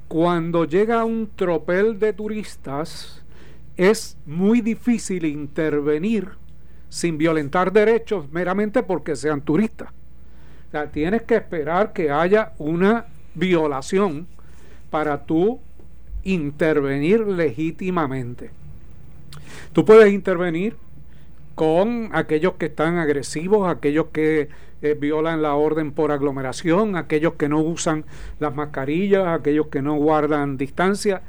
cuando 0.07 0.65
llega 0.65 1.05
un 1.05 1.29
tropel 1.35 1.99
de 1.99 2.13
turistas 2.13 3.23
es 3.77 4.17
muy 4.25 4.61
difícil 4.61 5.25
intervenir 5.25 6.29
sin 6.89 7.17
violentar 7.17 7.71
derechos 7.71 8.31
meramente 8.31 8.83
porque 8.83 9.15
sean 9.15 9.41
turistas. 9.41 9.89
O 10.71 10.83
tienes 10.89 11.23
que 11.23 11.35
esperar 11.35 11.93
que 11.93 12.11
haya 12.11 12.53
una 12.59 13.05
violación 13.33 14.27
para 14.89 15.25
tú 15.25 15.59
intervenir 16.23 17.21
legítimamente. 17.21 18.51
Tú 19.73 19.83
puedes 19.85 20.13
intervenir 20.13 20.75
con 21.55 22.09
aquellos 22.13 22.53
que 22.53 22.67
están 22.67 22.97
agresivos, 22.97 23.69
aquellos 23.69 24.07
que 24.07 24.49
eh, 24.81 24.97
violan 24.99 25.41
la 25.41 25.55
orden 25.55 25.91
por 25.91 26.11
aglomeración, 26.11 26.95
aquellos 26.95 27.33
que 27.33 27.47
no 27.47 27.59
usan 27.59 28.05
las 28.39 28.55
mascarillas, 28.55 29.27
aquellos 29.27 29.67
que 29.67 29.81
no 29.81 29.95
guardan 29.95 30.57
distancia, 30.57 31.21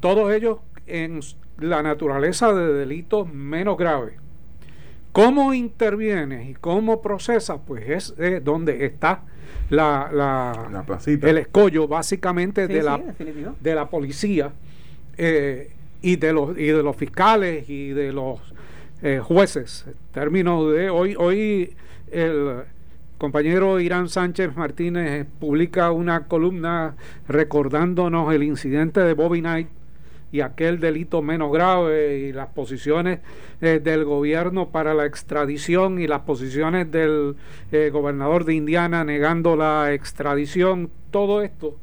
todos 0.00 0.32
ellos 0.32 0.58
en 0.86 1.20
la 1.58 1.82
naturaleza 1.82 2.52
de 2.52 2.72
delitos 2.72 3.32
menos 3.32 3.78
graves. 3.78 4.14
¿Cómo 5.12 5.52
intervienes 5.52 6.48
y 6.48 6.54
cómo 6.54 7.02
procesas? 7.02 7.60
Pues 7.66 7.88
es 7.88 8.14
eh, 8.18 8.40
donde 8.42 8.86
está 8.86 9.22
la, 9.68 10.10
la, 10.12 10.84
el 11.06 11.38
escollo 11.38 11.88
básicamente 11.88 12.66
de, 12.66 12.82
la, 12.82 13.00
de 13.60 13.74
la 13.74 13.88
policía 13.88 14.52
eh, 15.16 15.70
y, 16.00 16.16
de 16.16 16.32
los, 16.32 16.58
y 16.58 16.66
de 16.66 16.82
los 16.82 16.96
fiscales 16.96 17.68
y 17.68 17.90
de 17.90 18.12
los 18.12 18.40
eh, 19.02 19.18
jueces. 19.18 19.84
Términos 20.12 20.72
de 20.72 20.88
hoy, 20.88 21.16
hoy 21.18 21.74
el 22.12 22.62
compañero 23.18 23.80
Irán 23.80 24.08
Sánchez 24.08 24.54
Martínez 24.54 25.26
publica 25.40 25.90
una 25.90 26.28
columna 26.28 26.94
recordándonos 27.26 28.32
el 28.32 28.44
incidente 28.44 29.00
de 29.00 29.14
Bobby 29.14 29.40
Knight 29.40 29.68
y 30.30 30.40
aquel 30.40 30.78
delito 30.78 31.20
menos 31.20 31.52
grave 31.52 32.20
y 32.20 32.32
las 32.32 32.50
posiciones 32.50 33.18
eh, 33.60 33.80
del 33.82 34.04
gobierno 34.04 34.68
para 34.68 34.94
la 34.94 35.04
extradición 35.04 36.00
y 36.00 36.06
las 36.06 36.20
posiciones 36.20 36.88
del 36.90 37.34
eh, 37.72 37.90
gobernador 37.92 38.44
de 38.44 38.54
Indiana 38.54 39.02
negando 39.02 39.56
la 39.56 39.92
extradición, 39.92 40.90
todo 41.10 41.42
esto. 41.42 41.76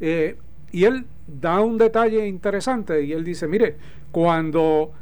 Y 0.00 0.84
él 0.84 1.06
da 1.26 1.60
un 1.60 1.78
detalle 1.78 2.26
interesante 2.26 3.02
y 3.02 3.12
él 3.12 3.24
dice, 3.24 3.48
mire, 3.48 3.76
cuando 4.12 4.92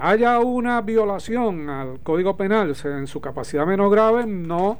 haya 0.00 0.38
una 0.40 0.80
violación 0.82 1.70
al 1.70 2.00
Código 2.00 2.36
Penal 2.36 2.74
en 2.84 3.06
su 3.06 3.20
capacidad 3.20 3.66
menos 3.66 3.90
grave, 3.90 4.26
no, 4.26 4.78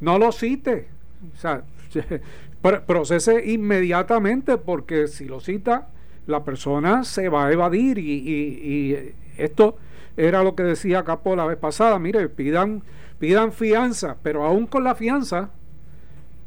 no 0.00 0.18
lo 0.18 0.32
cite. 0.32 0.88
O 1.34 1.36
sea, 1.36 1.62
procese 2.86 3.50
inmediatamente 3.50 4.56
porque 4.56 5.08
si 5.08 5.26
lo 5.26 5.40
cita 5.40 5.88
la 6.26 6.44
persona 6.44 7.04
se 7.04 7.28
va 7.28 7.46
a 7.46 7.52
evadir. 7.52 7.98
Y, 7.98 9.14
esto 9.36 9.76
era 10.16 10.42
lo 10.42 10.54
que 10.54 10.62
decía 10.62 11.04
Capo 11.04 11.34
la 11.34 11.46
vez 11.46 11.56
pasada, 11.56 11.98
mire, 11.98 12.28
pidan, 12.28 12.82
pidan 13.18 13.52
fianza, 13.52 14.16
pero 14.22 14.44
aún 14.44 14.66
con 14.66 14.84
la 14.84 14.94
fianza 14.94 15.50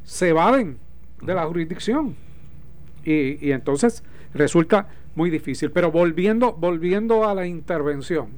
se 0.03 0.29
evaden 0.29 0.77
de 1.21 1.33
la 1.33 1.45
jurisdicción. 1.45 2.15
Y, 3.03 3.51
entonces 3.51 4.03
resulta 4.33 4.87
muy 5.15 5.29
difícil. 5.29 5.71
Pero 5.71 5.91
volviendo, 5.91 6.53
volviendo 6.53 7.27
a 7.27 7.33
la 7.33 7.45
intervención, 7.45 8.29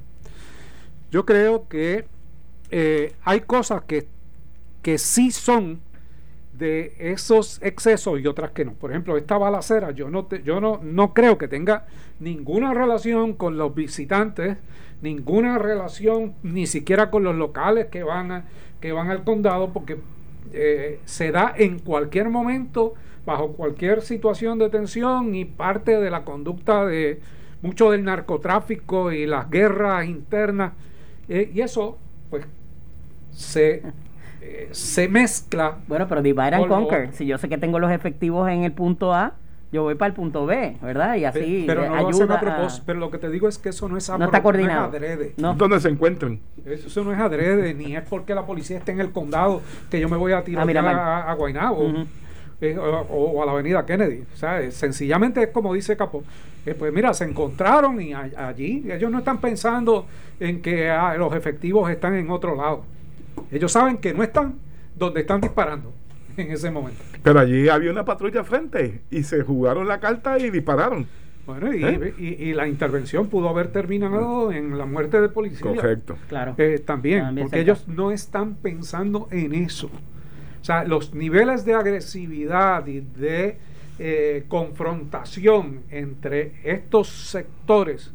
yo 1.10 1.24
creo 1.24 1.68
que 1.68 2.06
eh, 2.70 3.14
hay 3.22 3.40
cosas 3.40 3.82
que, 3.84 4.06
que 4.82 4.98
sí 4.98 5.30
son 5.30 5.80
de 6.58 6.94
esos 6.98 7.60
excesos 7.62 8.20
y 8.20 8.26
otras 8.26 8.50
que 8.52 8.64
no. 8.64 8.72
Por 8.72 8.90
ejemplo, 8.90 9.16
esta 9.16 9.36
balacera 9.36 9.90
yo 9.90 10.08
no 10.08 10.28
yo 10.28 10.60
no, 10.60 10.80
no 10.82 11.12
creo 11.12 11.36
que 11.38 11.48
tenga 11.48 11.86
ninguna 12.18 12.72
relación 12.72 13.34
con 13.34 13.58
los 13.58 13.74
visitantes, 13.74 14.56
ninguna 15.02 15.58
relación 15.58 16.34
ni 16.42 16.66
siquiera 16.66 17.10
con 17.10 17.24
los 17.24 17.36
locales 17.36 17.86
que 17.86 18.02
van 18.02 18.32
a, 18.32 18.44
que 18.80 18.92
van 18.92 19.10
al 19.10 19.24
condado 19.24 19.72
porque 19.72 19.98
eh, 20.52 21.00
se 21.04 21.30
da 21.30 21.52
en 21.56 21.78
cualquier 21.78 22.30
momento 22.30 22.94
bajo 23.26 23.52
cualquier 23.52 24.00
situación 24.00 24.58
de 24.58 24.70
tensión 24.70 25.34
y 25.34 25.44
parte 25.44 26.00
de 26.00 26.10
la 26.10 26.24
conducta 26.24 26.86
de 26.86 27.20
mucho 27.60 27.90
del 27.90 28.04
narcotráfico 28.04 29.12
y 29.12 29.26
las 29.26 29.50
guerras 29.50 30.06
internas 30.06 30.72
eh, 31.28 31.50
y 31.52 31.60
eso 31.60 31.98
pues 32.30 32.46
se 33.32 33.82
se 34.72 35.08
mezcla. 35.08 35.78
Bueno, 35.86 36.06
pero 36.08 36.22
divide 36.22 36.54
and 36.54 36.68
conquer. 36.68 37.12
Si 37.12 37.26
yo 37.26 37.38
sé 37.38 37.48
que 37.48 37.58
tengo 37.58 37.78
los 37.78 37.90
efectivos 37.90 38.48
en 38.48 38.64
el 38.64 38.72
punto 38.72 39.12
A, 39.12 39.34
yo 39.72 39.82
voy 39.82 39.94
para 39.96 40.08
el 40.08 40.14
punto 40.14 40.46
B, 40.46 40.76
¿verdad? 40.80 41.16
Y 41.16 41.24
así 41.24 41.64
pero, 41.66 41.86
no 41.86 41.94
ayuda 41.94 42.36
a 42.36 42.68
Pero 42.86 42.98
lo 42.98 43.10
que 43.10 43.18
te 43.18 43.28
digo 43.28 43.48
es 43.48 43.58
que 43.58 43.70
eso 43.70 43.88
no 43.88 43.96
es, 43.96 44.08
no 44.08 44.24
está 44.24 44.42
coordinado. 44.42 44.86
adrede. 44.86 45.34
No. 45.36 45.54
¿Dónde 45.54 45.80
se 45.80 45.88
encuentran? 45.88 46.40
Eso, 46.64 47.04
no 47.04 47.12
es 47.12 47.18
adrede, 47.18 47.74
ni 47.74 47.96
es 47.96 48.02
porque 48.08 48.34
la 48.34 48.46
policía 48.46 48.78
esté 48.78 48.92
en 48.92 49.00
el 49.00 49.10
condado 49.10 49.62
que 49.90 50.00
yo 50.00 50.08
me 50.08 50.16
voy 50.16 50.32
a 50.32 50.44
tirar 50.44 50.68
ah, 50.86 51.24
a, 51.28 51.32
a, 51.32 51.36
eh, 52.60 52.76
o, 52.78 53.42
a 53.42 53.46
la 53.46 53.52
avenida 53.52 53.84
Kennedy. 53.84 54.24
O 54.32 54.36
sea, 54.36 54.70
sencillamente 54.70 55.42
es 55.42 55.48
como 55.48 55.74
dice 55.74 55.96
Capó. 55.96 56.24
Eh, 56.64 56.74
pues 56.74 56.92
mira, 56.92 57.14
se 57.14 57.24
encontraron 57.24 58.00
y 58.00 58.12
allí 58.12 58.84
ellos 58.90 59.10
no 59.10 59.18
están 59.18 59.40
pensando 59.40 60.06
en 60.40 60.60
que 60.60 60.90
ah, 60.90 61.14
los 61.16 61.34
efectivos 61.34 61.90
están 61.90 62.14
en 62.14 62.30
otro 62.30 62.56
lado. 62.56 62.84
Ellos 63.52 63.70
saben 63.70 63.98
que 63.98 64.12
no 64.12 64.22
están 64.22 64.56
donde 64.96 65.20
están 65.20 65.40
disparando 65.40 65.92
en 66.36 66.50
ese 66.50 66.70
momento. 66.70 67.02
Pero 67.22 67.40
allí 67.40 67.68
había 67.68 67.90
una 67.90 68.04
patrulla 68.04 68.42
frente 68.42 69.02
y 69.10 69.22
se 69.22 69.42
jugaron 69.42 69.86
la 69.86 70.00
carta 70.00 70.38
y 70.38 70.50
dispararon. 70.50 71.06
Bueno, 71.46 71.72
y, 71.72 71.84
¿Eh? 71.84 72.52
la 72.56 72.66
intervención 72.66 73.28
pudo 73.28 73.48
haber 73.48 73.68
terminado 73.68 74.50
en 74.50 74.76
la 74.76 74.84
muerte 74.84 75.20
de 75.20 75.28
policía. 75.28 75.60
Correcto. 75.60 76.16
Claro. 76.28 76.56
Eh, 76.58 76.82
también, 76.84 77.36
porque 77.36 77.60
ellos 77.60 77.86
no 77.86 78.10
están 78.10 78.56
pensando 78.56 79.28
en 79.30 79.54
eso. 79.54 79.88
O 80.66 80.72
sea, 80.74 80.82
los 80.82 81.14
niveles 81.14 81.64
de 81.64 81.74
agresividad 81.74 82.84
y 82.88 82.98
de 82.98 83.56
eh, 84.00 84.46
confrontación 84.48 85.82
entre 85.92 86.54
estos 86.64 87.06
sectores 87.06 88.12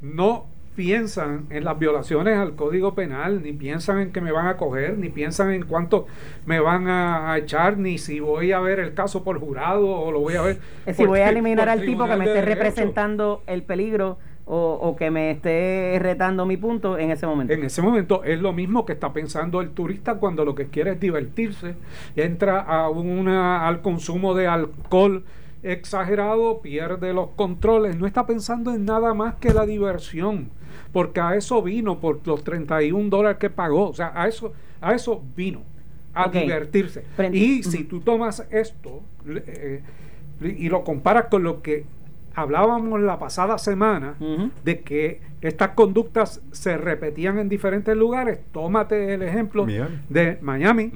no 0.00 0.46
piensan 0.76 1.46
en 1.50 1.64
las 1.64 1.76
violaciones 1.80 2.38
al 2.38 2.54
Código 2.54 2.94
Penal, 2.94 3.42
ni 3.42 3.52
piensan 3.52 3.98
en 3.98 4.12
que 4.12 4.20
me 4.20 4.30
van 4.30 4.46
a 4.46 4.56
coger, 4.56 4.98
ni 4.98 5.08
piensan 5.08 5.50
en 5.50 5.64
cuánto 5.64 6.06
me 6.46 6.60
van 6.60 6.86
a, 6.86 7.36
echar, 7.38 7.76
ni 7.76 7.98
si 7.98 8.20
voy 8.20 8.52
a 8.52 8.60
ver 8.60 8.78
el 8.78 8.94
caso 8.94 9.24
por 9.24 9.40
jurado 9.40 9.90
o 9.90 10.12
lo 10.12 10.20
voy 10.20 10.34
a 10.36 10.42
ver. 10.42 10.60
si 10.94 11.04
voy 11.04 11.18
a 11.18 11.28
eliminar 11.28 11.68
al 11.68 11.84
tipo 11.84 12.06
que 12.06 12.14
me 12.14 12.26
esté 12.26 12.42
representando 12.42 13.42
el 13.48 13.64
peligro 13.64 14.16
o, 14.52 14.96
que 14.96 15.10
me 15.12 15.30
esté 15.30 15.96
retando 16.00 16.44
mi 16.44 16.56
punto 16.56 16.98
en 16.98 17.12
ese 17.12 17.26
momento. 17.26 17.52
En 17.52 17.62
ese 17.62 17.82
momento 17.82 18.24
es 18.24 18.40
lo 18.40 18.52
mismo 18.52 18.84
que 18.84 18.92
está 18.92 19.12
pensando 19.12 19.60
el 19.60 19.70
turista 19.70 20.16
cuando 20.16 20.44
lo 20.44 20.56
que 20.56 20.66
quiere 20.66 20.92
es 20.92 21.00
divertirse, 21.00 21.76
entra 22.16 22.60
a 22.60 22.88
una, 22.88 23.68
al 23.68 23.80
consumo 23.80 24.34
de 24.34 24.48
alcohol 24.48 25.24
exagerado, 25.62 26.60
pierde 26.62 27.12
los 27.12 27.30
controles, 27.30 27.96
no 27.96 28.06
está 28.06 28.26
pensando 28.26 28.74
en 28.74 28.86
nada 28.86 29.14
más 29.14 29.34
que 29.36 29.54
la 29.54 29.66
diversión 29.66 30.50
porque 30.92 31.20
a 31.20 31.36
eso 31.36 31.62
vino 31.62 32.00
por 32.00 32.26
los 32.26 32.42
31 32.42 33.08
dólares 33.08 33.38
que 33.38 33.50
pagó, 33.50 33.90
o 33.90 33.94
sea, 33.94 34.12
a 34.14 34.26
eso, 34.26 34.52
a 34.80 34.94
eso 34.94 35.22
vino, 35.36 35.62
a 36.14 36.28
divertirse. 36.28 37.04
y 37.32 37.62
si 37.62 37.84
tú 37.84 38.00
tomas 38.00 38.46
esto 38.50 39.02
eh, 39.28 39.82
y 40.42 40.68
lo 40.68 40.82
comparas 40.82 41.26
con 41.26 41.42
lo 41.44 41.62
que 41.62 41.84
hablábamos 42.34 43.00
la 43.00 43.18
pasada 43.18 43.58
semana 43.58 44.14
de 44.64 44.80
que 44.80 45.20
estas 45.40 45.70
conductas 45.70 46.42
se 46.52 46.76
repetían 46.76 47.38
en 47.38 47.48
diferentes 47.48 47.96
lugares. 47.96 48.40
Tómate 48.52 49.14
el 49.14 49.22
ejemplo 49.22 49.66
de 50.08 50.38
Miami 50.40 50.92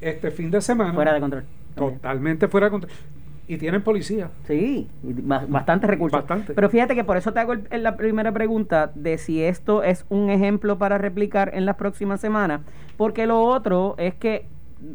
este 0.00 0.30
fin 0.30 0.50
de 0.50 0.60
semana. 0.60 0.94
Fuera 0.94 1.12
de 1.14 1.20
control. 1.20 1.44
Totalmente 1.74 2.48
fuera 2.48 2.66
de 2.66 2.70
control. 2.70 2.92
Y 3.48 3.58
tienen 3.58 3.82
policía. 3.82 4.30
Sí, 4.46 4.86
bastantes 5.02 5.90
recursos. 5.90 6.20
Bastante. 6.20 6.54
Pero 6.54 6.70
fíjate 6.70 6.94
que 6.94 7.02
por 7.02 7.16
eso 7.16 7.32
te 7.32 7.40
hago 7.40 7.54
la 7.54 7.96
primera 7.96 8.30
pregunta 8.30 8.92
de 8.94 9.18
si 9.18 9.42
esto 9.42 9.82
es 9.82 10.06
un 10.08 10.30
ejemplo 10.30 10.78
para 10.78 10.98
replicar 10.98 11.50
en 11.54 11.66
las 11.66 11.74
próximas 11.74 12.20
semanas. 12.20 12.60
Porque 12.96 13.26
lo 13.26 13.42
otro 13.42 13.96
es 13.98 14.14
que 14.14 14.46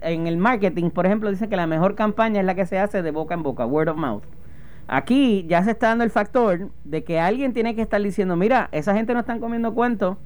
en 0.02 0.28
el 0.28 0.38
marketing, 0.38 0.90
por 0.90 1.06
ejemplo, 1.06 1.30
dicen 1.30 1.50
que 1.50 1.58
la 1.58 1.68
mejor 1.68 1.96
campaña 1.96 2.40
es 2.40 2.46
la 2.46 2.56
que 2.56 2.66
se 2.66 2.80
hace 2.80 3.02
de 3.02 3.12
boca 3.12 3.34
en 3.34 3.44
boca, 3.44 3.66
word 3.66 3.90
of 3.90 3.98
mouth. 3.98 4.24
Aquí 4.88 5.46
ya 5.48 5.64
se 5.64 5.72
está 5.72 5.88
dando 5.88 6.04
el 6.04 6.12
factor 6.12 6.70
de 6.84 7.04
que 7.04 7.20
alguien 7.20 7.54
tiene 7.54 7.76
que 7.76 7.82
estar 7.82 8.02
diciendo, 8.02 8.36
mira, 8.36 8.70
esa 8.72 8.94
gente 8.94 9.14
no 9.14 9.22
están 9.22 9.40
comiendo 9.40 9.74
cuentos, 9.74 10.18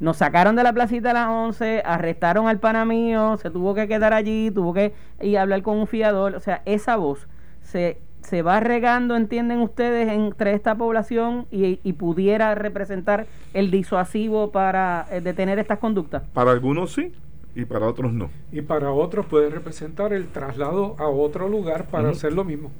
nos 0.00 0.18
sacaron 0.18 0.56
de 0.56 0.62
la 0.62 0.72
placita 0.72 1.10
a 1.10 1.14
las 1.14 1.28
11, 1.28 1.82
arrestaron 1.84 2.48
al 2.48 2.58
pana 2.58 2.84
mío, 2.84 3.38
se 3.38 3.50
tuvo 3.50 3.74
que 3.74 3.88
quedar 3.88 4.12
allí, 4.12 4.50
tuvo 4.50 4.74
que 4.74 4.92
ir 5.20 5.38
a 5.38 5.42
hablar 5.42 5.62
con 5.62 5.78
un 5.78 5.86
fiador, 5.86 6.34
o 6.34 6.40
sea, 6.40 6.60
esa 6.66 6.96
voz 6.96 7.28
se, 7.62 7.98
se 8.20 8.42
va 8.42 8.60
regando, 8.60 9.16
entienden 9.16 9.60
ustedes, 9.60 10.10
entre 10.10 10.54
esta 10.54 10.74
población 10.74 11.46
y, 11.50 11.80
y 11.82 11.92
pudiera 11.94 12.54
representar 12.54 13.26
el 13.54 13.70
disuasivo 13.70 14.50
para 14.50 15.06
eh, 15.10 15.20
detener 15.20 15.58
estas 15.58 15.78
conductas. 15.78 16.22
Para 16.34 16.50
algunos 16.50 16.92
sí, 16.92 17.12
y 17.54 17.64
para 17.64 17.86
otros 17.86 18.12
no. 18.12 18.30
Y 18.50 18.62
para 18.62 18.92
otros 18.92 19.26
puede 19.26 19.50
representar 19.50 20.12
el 20.12 20.28
traslado 20.28 20.96
a 20.98 21.08
otro 21.08 21.48
lugar 21.48 21.86
para 21.86 22.10
hacer 22.10 22.32
lo 22.32 22.44
mismo. 22.44 22.70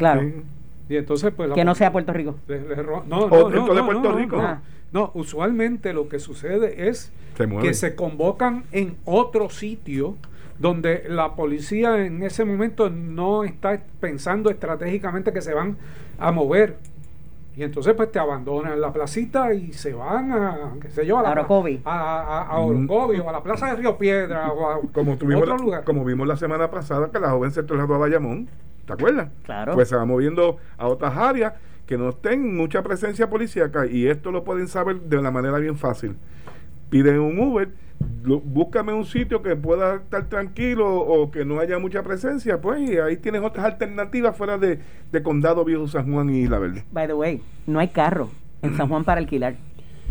Claro. 0.00 0.22
Y 0.88 0.96
entonces, 0.96 1.30
pues. 1.36 1.52
Que 1.52 1.62
no 1.62 1.74
sea 1.74 1.92
Puerto 1.92 2.12
Rico. 2.12 2.36
no, 2.48 3.28
no, 3.28 3.28
no, 3.28 3.74
de 3.74 3.82
Puerto 3.82 4.12
Rico. 4.12 4.42
No, 4.92 5.12
usualmente 5.14 5.92
lo 5.92 6.08
que 6.08 6.18
sucede 6.18 6.88
es 6.88 7.12
que 7.60 7.74
se 7.74 7.94
convocan 7.94 8.64
en 8.72 8.96
otro 9.04 9.50
sitio 9.50 10.16
donde 10.58 11.04
la 11.08 11.36
policía 11.36 12.04
en 12.04 12.22
ese 12.22 12.44
momento 12.44 12.90
no 12.90 13.44
está 13.44 13.80
pensando 14.00 14.50
estratégicamente 14.50 15.32
que 15.32 15.42
se 15.42 15.54
van 15.54 15.76
a 16.18 16.32
mover. 16.32 16.76
Y 17.56 17.62
entonces 17.62 17.94
pues 17.94 18.10
te 18.10 18.18
abandonan 18.18 18.80
la 18.80 18.92
placita 18.92 19.52
y 19.54 19.72
se 19.72 19.92
van 19.92 20.32
a, 20.32 20.72
qué 20.80 20.90
sé 20.90 21.06
yo, 21.06 21.18
a 21.18 21.22
la 21.22 21.32
Orocovi. 21.32 21.82
A, 21.84 22.46
a, 22.50 22.58
o 22.58 23.28
a 23.28 23.32
la 23.32 23.42
plaza 23.42 23.66
de 23.66 23.76
Río 23.76 23.96
Piedra 23.96 24.50
o 24.50 24.70
a 24.70 24.80
como 24.92 25.12
otro 25.12 25.56
lugar. 25.56 25.84
Como 25.84 26.04
vimos 26.04 26.26
la 26.26 26.36
semana 26.36 26.70
pasada 26.70 27.10
que 27.10 27.20
la 27.20 27.30
joven 27.30 27.52
se 27.52 27.62
trasladó 27.62 27.94
a 27.94 27.98
Bayamón 27.98 28.48
¿Te 28.96 29.02
acuerdas? 29.02 29.30
Claro. 29.44 29.74
Pues 29.74 29.88
se 29.88 29.96
va 29.96 30.04
moviendo 30.04 30.58
a 30.76 30.86
otras 30.86 31.16
áreas 31.16 31.54
que 31.86 31.98
no 31.98 32.10
estén 32.10 32.56
mucha 32.56 32.82
presencia 32.82 33.28
policíaca 33.28 33.86
y 33.86 34.06
esto 34.06 34.30
lo 34.30 34.44
pueden 34.44 34.68
saber 34.68 35.00
de 35.00 35.18
una 35.18 35.30
manera 35.30 35.58
bien 35.58 35.76
fácil. 35.76 36.16
Piden 36.88 37.18
un 37.18 37.38
Uber, 37.38 37.68
búscame 38.24 38.92
un 38.92 39.04
sitio 39.04 39.42
que 39.42 39.56
pueda 39.56 39.96
estar 39.96 40.28
tranquilo 40.28 40.88
o 40.88 41.30
que 41.30 41.44
no 41.44 41.58
haya 41.58 41.78
mucha 41.78 42.02
presencia, 42.02 42.60
pues 42.60 42.80
y 42.80 42.98
ahí 42.98 43.16
tienes 43.16 43.42
otras 43.42 43.66
alternativas 43.66 44.36
fuera 44.36 44.58
de, 44.58 44.78
de 45.10 45.22
Condado 45.22 45.64
Viejo 45.64 45.88
San 45.88 46.12
Juan 46.12 46.30
y 46.30 46.46
La 46.46 46.58
Verde. 46.58 46.84
By 46.92 47.06
the 47.06 47.14
way, 47.14 47.42
no 47.66 47.78
hay 47.78 47.88
carro 47.88 48.30
en 48.62 48.76
San 48.76 48.88
Juan 48.88 49.04
para 49.04 49.20
alquilar 49.20 49.56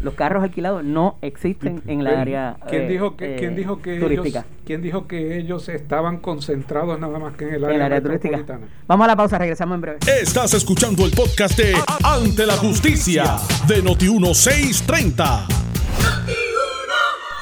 los 0.02 0.14
carros 0.14 0.44
alquilados 0.44 0.84
no 0.84 1.18
existen 1.22 1.82
en 1.88 2.04
la 2.04 2.22
área 2.22 2.58
¿Quién 2.70 2.88
dijo 2.88 3.16
que, 3.16 3.36
¿quién 3.36 3.56
dijo 3.56 3.82
que 3.82 4.00
turística. 4.00 4.40
Ellos, 4.40 4.52
¿Quién 4.66 4.82
dijo 4.82 5.08
que 5.08 5.38
ellos 5.38 5.70
estaban 5.70 6.18
concentrados 6.18 7.00
nada 7.00 7.20
más 7.20 7.36
que 7.36 7.46
en 7.48 7.56
el 7.56 7.66
área, 7.66 8.02
turística? 8.02 8.44
Vamos 8.88 9.06
a 9.06 9.08
la 9.08 9.16
pausa, 9.16 9.38
regresamos 9.38 9.76
en 9.76 9.82
breve. 9.82 10.00
Estás 10.22 10.54
escuchando 10.54 11.06
el 11.06 11.12
podcast 11.12 11.58
de 11.58 11.74
Ante 12.04 12.46
la 12.46 12.58
Justicia 12.58 13.38
de 13.68 13.84
Noti1630. 13.84 15.48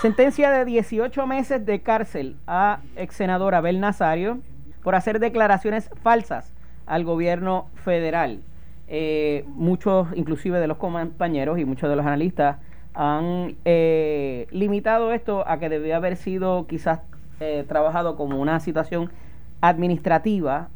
Sentencia 0.01 0.51
de 0.51 0.65
18 0.65 1.27
meses 1.27 1.65
de 1.65 1.81
cárcel 1.81 2.37
a 2.45 2.81
ex 2.95 3.15
senador 3.15 3.55
Abel 3.55 3.79
Nazario 3.79 4.39
por 4.83 4.95
hacer 4.95 5.19
declaraciones 5.19 5.89
falsas 6.03 6.53
al 6.85 7.03
gobierno 7.03 7.69
federal. 7.83 8.41
Eh, 8.87 9.43
muchos, 9.47 10.07
inclusive 10.15 10.59
de 10.59 10.67
los 10.67 10.77
compañeros 10.77 11.59
y 11.59 11.65
muchos 11.65 11.89
de 11.89 11.95
los 11.95 12.05
analistas, 12.05 12.57
han 12.93 13.55
eh, 13.65 14.47
limitado 14.51 15.11
esto 15.11 15.47
a 15.47 15.59
que 15.59 15.69
debía 15.69 15.97
haber 15.97 16.15
sido 16.15 16.65
quizás 16.67 17.01
eh, 17.39 17.65
trabajado 17.67 18.15
como 18.15 18.39
una 18.39 18.59
situación 18.59 19.11
administrativa 19.59 20.69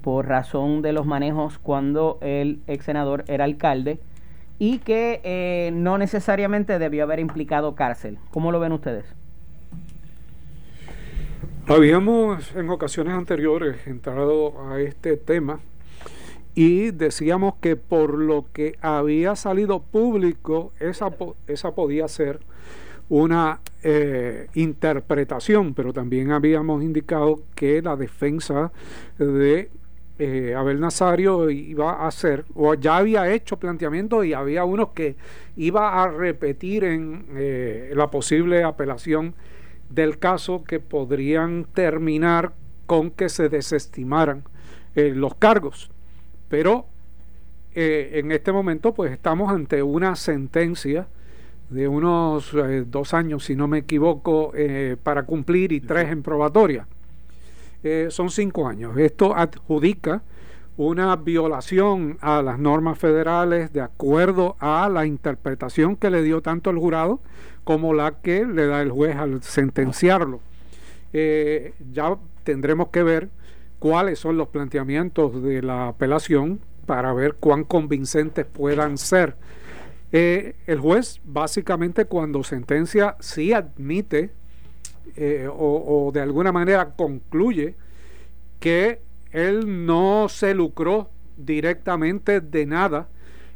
por 0.00 0.26
razón 0.26 0.80
de 0.80 0.92
los 0.94 1.04
manejos 1.04 1.58
cuando 1.58 2.18
el 2.22 2.60
ex 2.66 2.86
senador 2.86 3.24
era 3.28 3.44
alcalde 3.44 4.00
y 4.58 4.78
que 4.78 5.70
no 5.74 5.98
necesariamente 5.98 6.78
debió 6.78 7.04
haber 7.04 7.20
implicado 7.20 7.74
cárcel. 7.74 8.16
¿Cómo 8.30 8.52
lo 8.52 8.58
ven 8.58 8.72
ustedes? 8.72 9.04
Habíamos 11.66 12.56
en 12.56 12.70
ocasiones 12.70 13.12
anteriores 13.12 13.86
entrado 13.86 14.70
a 14.70 14.80
este 14.80 15.18
tema 15.18 15.60
y 16.58 16.90
decíamos 16.90 17.54
que 17.60 17.76
por 17.76 18.18
lo 18.18 18.46
que 18.52 18.76
había 18.80 19.36
salido 19.36 19.78
público, 19.78 20.72
esa, 20.80 21.14
esa 21.46 21.72
podía 21.72 22.08
ser 22.08 22.40
una 23.08 23.60
eh, 23.84 24.48
interpretación, 24.54 25.72
pero 25.72 25.92
también 25.92 26.32
habíamos 26.32 26.82
indicado 26.82 27.44
que 27.54 27.80
la 27.80 27.94
defensa 27.94 28.72
de 29.18 29.70
eh, 30.18 30.56
Abel 30.56 30.80
Nazario 30.80 31.48
iba 31.48 31.92
a 31.92 32.08
hacer, 32.08 32.44
o 32.56 32.74
ya 32.74 32.96
había 32.96 33.32
hecho 33.32 33.60
planteamientos 33.60 34.26
y 34.26 34.32
había 34.32 34.64
unos 34.64 34.88
que 34.88 35.14
iba 35.56 36.02
a 36.02 36.08
repetir 36.08 36.82
en 36.82 37.26
eh, 37.36 37.92
la 37.94 38.10
posible 38.10 38.64
apelación 38.64 39.36
del 39.90 40.18
caso 40.18 40.64
que 40.64 40.80
podrían 40.80 41.66
terminar 41.72 42.52
con 42.86 43.12
que 43.12 43.28
se 43.28 43.48
desestimaran 43.48 44.42
los 44.96 45.36
cargos. 45.36 45.92
Pero 46.48 46.86
eh, 47.74 48.18
en 48.18 48.32
este 48.32 48.50
momento 48.50 48.92
pues 48.92 49.12
estamos 49.12 49.52
ante 49.52 49.82
una 49.82 50.16
sentencia 50.16 51.06
de 51.70 51.86
unos 51.86 52.54
eh, 52.54 52.84
dos 52.86 53.12
años, 53.14 53.44
si 53.44 53.54
no 53.54 53.68
me 53.68 53.78
equivoco, 53.78 54.52
eh, 54.54 54.96
para 55.02 55.24
cumplir 55.24 55.72
y 55.72 55.80
tres 55.80 56.10
en 56.10 56.22
probatoria. 56.22 56.86
son 58.08 58.30
cinco 58.30 58.66
años. 58.66 58.96
Esto 58.96 59.36
adjudica 59.36 60.22
una 60.76 61.14
violación 61.16 62.16
a 62.20 62.42
las 62.42 62.58
normas 62.58 62.98
federales 62.98 63.72
de 63.72 63.80
acuerdo 63.80 64.56
a 64.58 64.88
la 64.88 65.06
interpretación 65.06 65.94
que 65.96 66.10
le 66.10 66.22
dio 66.22 66.40
tanto 66.40 66.70
el 66.70 66.78
jurado 66.78 67.20
como 67.64 67.92
la 67.92 68.12
que 68.22 68.46
le 68.46 68.66
da 68.66 68.80
el 68.80 68.90
juez 68.90 69.16
al 69.16 69.42
sentenciarlo. 69.42 70.40
ya 71.12 72.16
tendremos 72.44 72.88
que 72.88 73.02
ver 73.02 73.28
cuáles 73.78 74.18
son 74.18 74.36
los 74.36 74.48
planteamientos 74.48 75.42
de 75.42 75.62
la 75.62 75.88
apelación 75.88 76.60
para 76.86 77.12
ver 77.12 77.34
cuán 77.34 77.64
convincentes 77.64 78.46
puedan 78.46 78.98
ser. 78.98 79.36
Eh, 80.10 80.54
el 80.66 80.80
juez 80.80 81.20
básicamente 81.24 82.06
cuando 82.06 82.42
sentencia 82.42 83.16
sí 83.20 83.52
admite 83.52 84.30
eh, 85.16 85.48
o, 85.50 86.10
de 86.14 86.20
alguna 86.22 86.50
manera 86.50 86.94
concluye 86.96 87.74
que 88.58 89.00
él 89.32 89.84
no 89.84 90.28
se 90.30 90.54
lucró 90.54 91.10
directamente 91.36 92.40
de 92.40 92.64
nada 92.64 93.08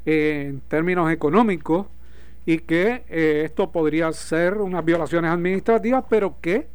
en 0.05 0.61
términos 0.69 1.11
económicos 1.11 1.87
y 2.45 2.59
que 2.59 3.05
eh, 3.09 3.43
esto 3.47 3.71
podría 3.71 4.13
ser 4.13 4.59
unas 4.59 4.85
violaciones 4.85 5.31
administrativas, 5.31 6.05
pero 6.11 6.37
que 6.41 6.67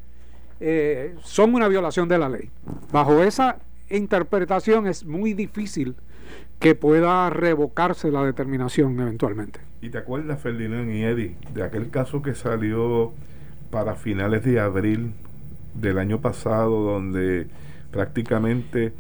eh, 0.59 1.15
son 1.23 1.53
una 1.53 1.67
violación 1.67 2.07
de 2.07 2.17
la 2.17 2.29
ley. 2.29 2.49
Bajo 2.91 3.21
esa 3.23 3.57
interpretación 3.89 4.87
es 4.87 5.05
muy 5.05 5.33
difícil 5.33 5.95
que 6.59 6.75
pueda 6.75 7.29
revocarse 7.29 8.11
la 8.11 8.23
determinación 8.23 8.99
eventualmente. 8.99 9.59
¿Y 9.81 9.89
te 9.89 9.99
acuerdas, 9.99 10.41
Ferdinand 10.41 10.89
y 10.89 11.03
Eddie, 11.03 11.35
de 11.53 11.63
aquel 11.63 11.89
caso 11.89 12.21
que 12.21 12.33
salió 12.33 13.13
para 13.69 13.95
finales 13.95 14.43
de 14.43 14.59
abril 14.59 15.13
del 15.75 15.99
año 15.99 16.19
pasado, 16.19 16.81
donde 16.81 17.47
prácticamente 17.91 18.93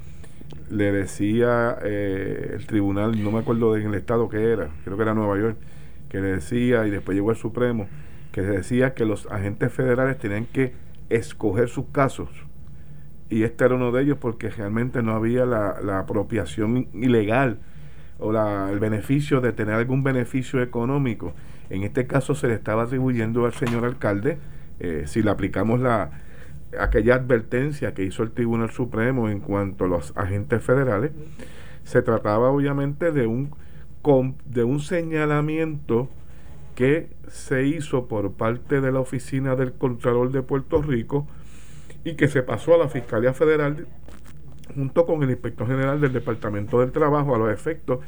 le 0.69 0.91
decía 0.91 1.77
eh, 1.83 2.51
el 2.53 2.67
tribunal, 2.67 3.21
no 3.23 3.31
me 3.31 3.39
acuerdo 3.39 3.75
en 3.75 3.87
el 3.87 3.95
estado 3.95 4.29
que 4.29 4.51
era, 4.51 4.69
creo 4.83 4.97
que 4.97 5.03
era 5.03 5.13
Nueva 5.13 5.37
York, 5.37 5.57
que 6.09 6.19
le 6.21 6.27
decía, 6.27 6.85
y 6.85 6.91
después 6.91 7.15
llegó 7.15 7.31
el 7.31 7.37
Supremo, 7.37 7.87
que 8.31 8.41
decía 8.41 8.93
que 8.93 9.05
los 9.05 9.25
agentes 9.31 9.73
federales 9.73 10.19
tenían 10.19 10.45
que 10.45 10.73
escoger 11.09 11.69
sus 11.69 11.85
casos. 11.87 12.29
Y 13.29 13.43
este 13.43 13.65
era 13.65 13.75
uno 13.75 13.91
de 13.91 14.03
ellos 14.03 14.17
porque 14.19 14.49
realmente 14.49 15.03
no 15.03 15.13
había 15.13 15.45
la, 15.45 15.99
apropiación 15.99 16.87
ilegal 16.93 17.59
o 18.19 18.31
la, 18.31 18.71
el 18.71 18.79
beneficio 18.79 19.41
de 19.41 19.51
tener 19.51 19.75
algún 19.75 20.03
beneficio 20.03 20.61
económico. 20.61 21.33
En 21.69 21.83
este 21.83 22.07
caso 22.07 22.35
se 22.35 22.47
le 22.47 22.53
estaba 22.53 22.83
atribuyendo 22.83 23.45
al 23.45 23.53
señor 23.53 23.83
alcalde, 23.83 24.37
eh, 24.79 25.03
si 25.07 25.21
le 25.21 25.31
aplicamos 25.31 25.79
la 25.79 26.11
aquella 26.79 27.15
advertencia 27.15 27.93
que 27.93 28.03
hizo 28.03 28.23
el 28.23 28.31
Tribunal 28.31 28.71
Supremo 28.71 29.29
en 29.29 29.39
cuanto 29.39 29.85
a 29.85 29.87
los 29.87 30.13
agentes 30.15 30.63
federales, 30.63 31.11
Se 31.83 32.01
trataba 32.01 32.49
obviamente 32.49 33.13
de 33.13 33.27
un, 33.27 33.51
de 34.45 34.63
un 34.65 34.81
señalamiento 34.81 36.09
que 36.77 37.09
se 37.27 37.65
hizo 37.65 38.07
por 38.07 38.33
parte 38.33 38.81
de 38.81 38.91
la 38.91 38.99
Oficina 38.99 39.55
del 39.55 39.73
Contralor 39.73 40.31
de 40.31 40.43
Puerto 40.43 40.79
Rico 40.79 41.27
y 42.03 42.13
que 42.13 42.27
se 42.27 42.43
pasó 42.43 42.75
a 42.75 42.77
la 42.77 42.87
Fiscalía 42.87 43.33
Federal 43.33 43.87
junto 44.75 45.07
con 45.07 45.23
el 45.23 45.31
Inspector 45.31 45.65
General 45.65 45.99
del 45.99 46.13
Departamento 46.13 46.79
del 46.79 46.91
Trabajo 46.91 47.33
a 47.33 47.39
los 47.39 47.51
efectos 47.51 48.01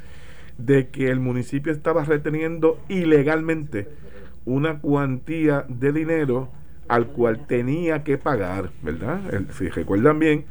de 0.56 0.88
que 0.90 1.10
el 1.10 1.18
municipio 1.18 1.72
estaba 1.72 2.04
reteniendo 2.04 2.78
ilegalmente 2.88 3.88
una 4.44 4.78
cuantía 4.78 5.64
de 5.68 5.90
dinero 5.90 6.48
al 6.86 7.08
cual 7.08 7.48
tenía 7.48 8.04
que 8.04 8.18
pagar, 8.18 8.70
¿verdad? 8.84 9.20
si 9.50 9.68
recuerdan 9.68 10.20
bien, 10.20 10.44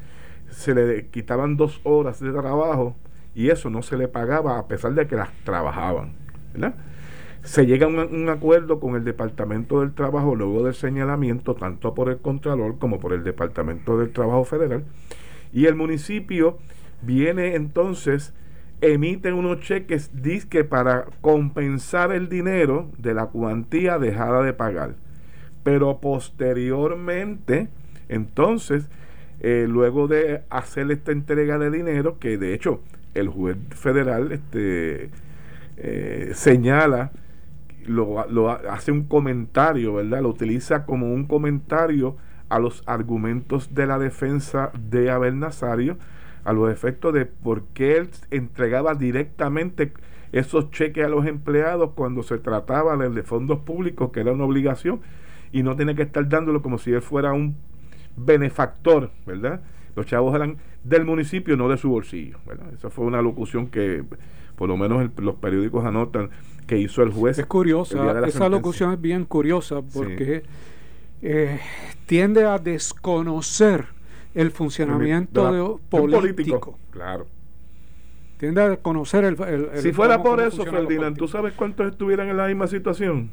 se 0.49 0.75
le 0.75 1.07
quitaban 1.07 1.55
dos 1.55 1.79
horas 1.85 2.19
de 2.19 2.33
trabajo 2.33 2.97
y 3.33 3.49
eso 3.49 3.69
no 3.69 3.81
se 3.81 3.95
le 3.95 4.09
pagaba 4.09 4.59
a 4.59 4.67
pesar 4.67 4.93
de 4.93 5.07
que 5.07 5.15
las 5.15 5.29
trabajaban, 5.45 6.15
¿verdad? 6.51 6.75
Se 7.43 7.65
llega 7.65 7.85
a 7.85 7.89
un, 7.89 8.29
acuerdo 8.29 8.79
con 8.79 8.95
el 8.95 9.03
Departamento 9.03 9.79
del 9.79 9.93
Trabajo 9.93 10.35
luego 10.35 10.63
del 10.63 10.73
señalamiento, 10.75 11.55
tanto 11.55 11.93
por 11.93 12.09
el 12.09 12.17
Contralor 12.17 12.77
como 12.77 12.99
por 12.99 13.13
el 13.13 13.23
Departamento 13.23 13.97
del 13.97 14.11
Trabajo 14.11 14.43
Federal, 14.43 14.83
y 15.53 15.65
el 15.65 15.75
municipio 15.75 16.57
viene 17.01 17.55
entonces, 17.55 18.33
emite 18.81 19.31
unos 19.31 19.61
cheques, 19.61 20.21
disque 20.21 20.63
para 20.63 21.05
compensar 21.21 22.11
el 22.11 22.29
dinero 22.29 22.89
de 22.97 23.13
la 23.13 23.27
cuantía 23.27 23.99
dejada 23.99 24.43
de 24.43 24.53
pagar. 24.53 24.95
Pero 25.63 25.99
posteriormente, 25.99 27.69
entonces, 28.09 28.89
eh, 29.39 29.65
luego 29.67 30.07
de 30.07 30.41
hacer 30.49 30.91
esta 30.91 31.11
entrega 31.13 31.57
de 31.57 31.71
dinero, 31.71 32.19
que 32.19 32.37
de 32.37 32.53
hecho 32.53 32.81
el 33.13 33.29
juez 33.29 33.57
federal 33.71 34.31
este, 34.31 35.09
eh, 35.77 36.31
señala, 36.33 37.11
lo, 37.85 38.49
hace 38.49 38.91
un 38.91 39.03
comentario, 39.03 39.93
¿verdad? 39.95 40.21
Lo 40.21 40.29
utiliza 40.29 40.85
como 40.85 41.13
un 41.13 41.25
comentario 41.25 42.17
a 42.49 42.59
los 42.59 42.83
argumentos 42.85 43.73
de 43.73 43.85
la 43.85 43.99
defensa 43.99 44.71
de 44.89 45.11
Abel 45.11 45.39
Nazario, 45.39 45.97
a 46.43 46.53
los 46.53 46.71
efectos 46.71 47.13
de 47.13 47.25
por 47.25 47.63
qué 47.73 47.97
él 47.97 48.09
entregaba 48.31 48.95
directamente 48.95 49.93
esos 50.31 50.71
cheques 50.71 51.05
a 51.05 51.09
los 51.09 51.25
empleados 51.25 51.91
cuando 51.95 52.23
se 52.23 52.37
trataba 52.37 52.95
de 52.97 53.23
fondos 53.23 53.59
públicos, 53.59 54.11
que 54.11 54.21
era 54.21 54.31
una 54.31 54.45
obligación, 54.45 55.01
y 55.51 55.63
no 55.63 55.75
tenía 55.75 55.95
que 55.95 56.03
estar 56.03 56.27
dándolo 56.29 56.61
como 56.61 56.77
si 56.77 56.91
él 56.91 57.01
fuera 57.01 57.33
un 57.33 57.55
benefactor, 58.15 59.11
¿verdad? 59.25 59.61
Los 59.95 60.05
chavos 60.05 60.35
eran 60.35 60.57
del 60.83 61.05
municipio, 61.05 61.57
no 61.57 61.67
de 61.69 61.77
su 61.77 61.89
bolsillo. 61.89 62.37
¿verdad? 62.45 62.67
Esa 62.73 62.89
fue 62.89 63.05
una 63.05 63.21
locución 63.21 63.67
que 63.67 64.03
por 64.59 64.67
lo 64.67 64.75
menos 64.75 65.09
los 65.15 65.35
periódicos 65.35 65.85
anotan 65.85 66.31
que 66.67 66.77
hizo 66.77 67.01
el 67.01 67.13
juez. 67.13 67.39
Es 67.39 67.45
curiosa, 67.45 68.27
esa 68.27 68.49
locución 68.49 68.91
es 68.91 68.99
bien 68.99 69.23
curiosa 69.23 69.81
porque 69.81 70.43
eh, 71.21 71.61
tiende 72.05 72.43
a 72.43 72.57
desconocer 72.57 73.85
el 74.35 74.51
funcionamiento 74.51 75.79
político. 75.89 76.77
Claro. 76.91 77.25
Tiende 78.37 78.61
a 78.61 78.67
desconocer 78.67 79.23
el... 79.23 79.37
si 79.75 79.93
fuera 79.93 80.21
por 80.21 80.41
eso, 80.41 80.65
Ferdinand, 80.65 81.15
¿tú 81.17 81.29
sabes 81.29 81.53
cuántos 81.53 81.89
estuvieran 81.89 82.27
en 82.27 82.35
la 82.35 82.47
misma 82.47 82.67
situación? 82.67 83.31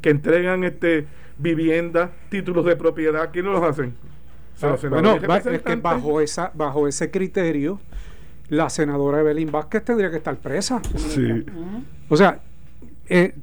Que 0.00 0.10
entregan 0.10 0.62
este 0.62 1.08
vivienda, 1.36 2.12
títulos 2.28 2.64
de 2.64 2.76
propiedad, 2.76 3.30
¿quién 3.32 3.46
no 3.46 3.54
los 3.54 3.64
hacen? 3.64 3.96
Ah, 4.62 4.76
bueno, 4.88 5.16
es 5.16 5.62
que 5.62 5.74
bajo, 5.74 6.20
esa, 6.20 6.52
bajo 6.54 6.86
ese 6.86 7.10
criterio, 7.10 7.80
la 8.48 8.68
senadora 8.70 9.20
Evelyn 9.20 9.50
Vázquez 9.50 9.84
tendría 9.84 10.10
que 10.10 10.18
estar 10.18 10.36
presa. 10.36 10.80
Sí. 10.96 11.44
O 12.08 12.16
sea, 12.16 12.40
eh, 13.08 13.34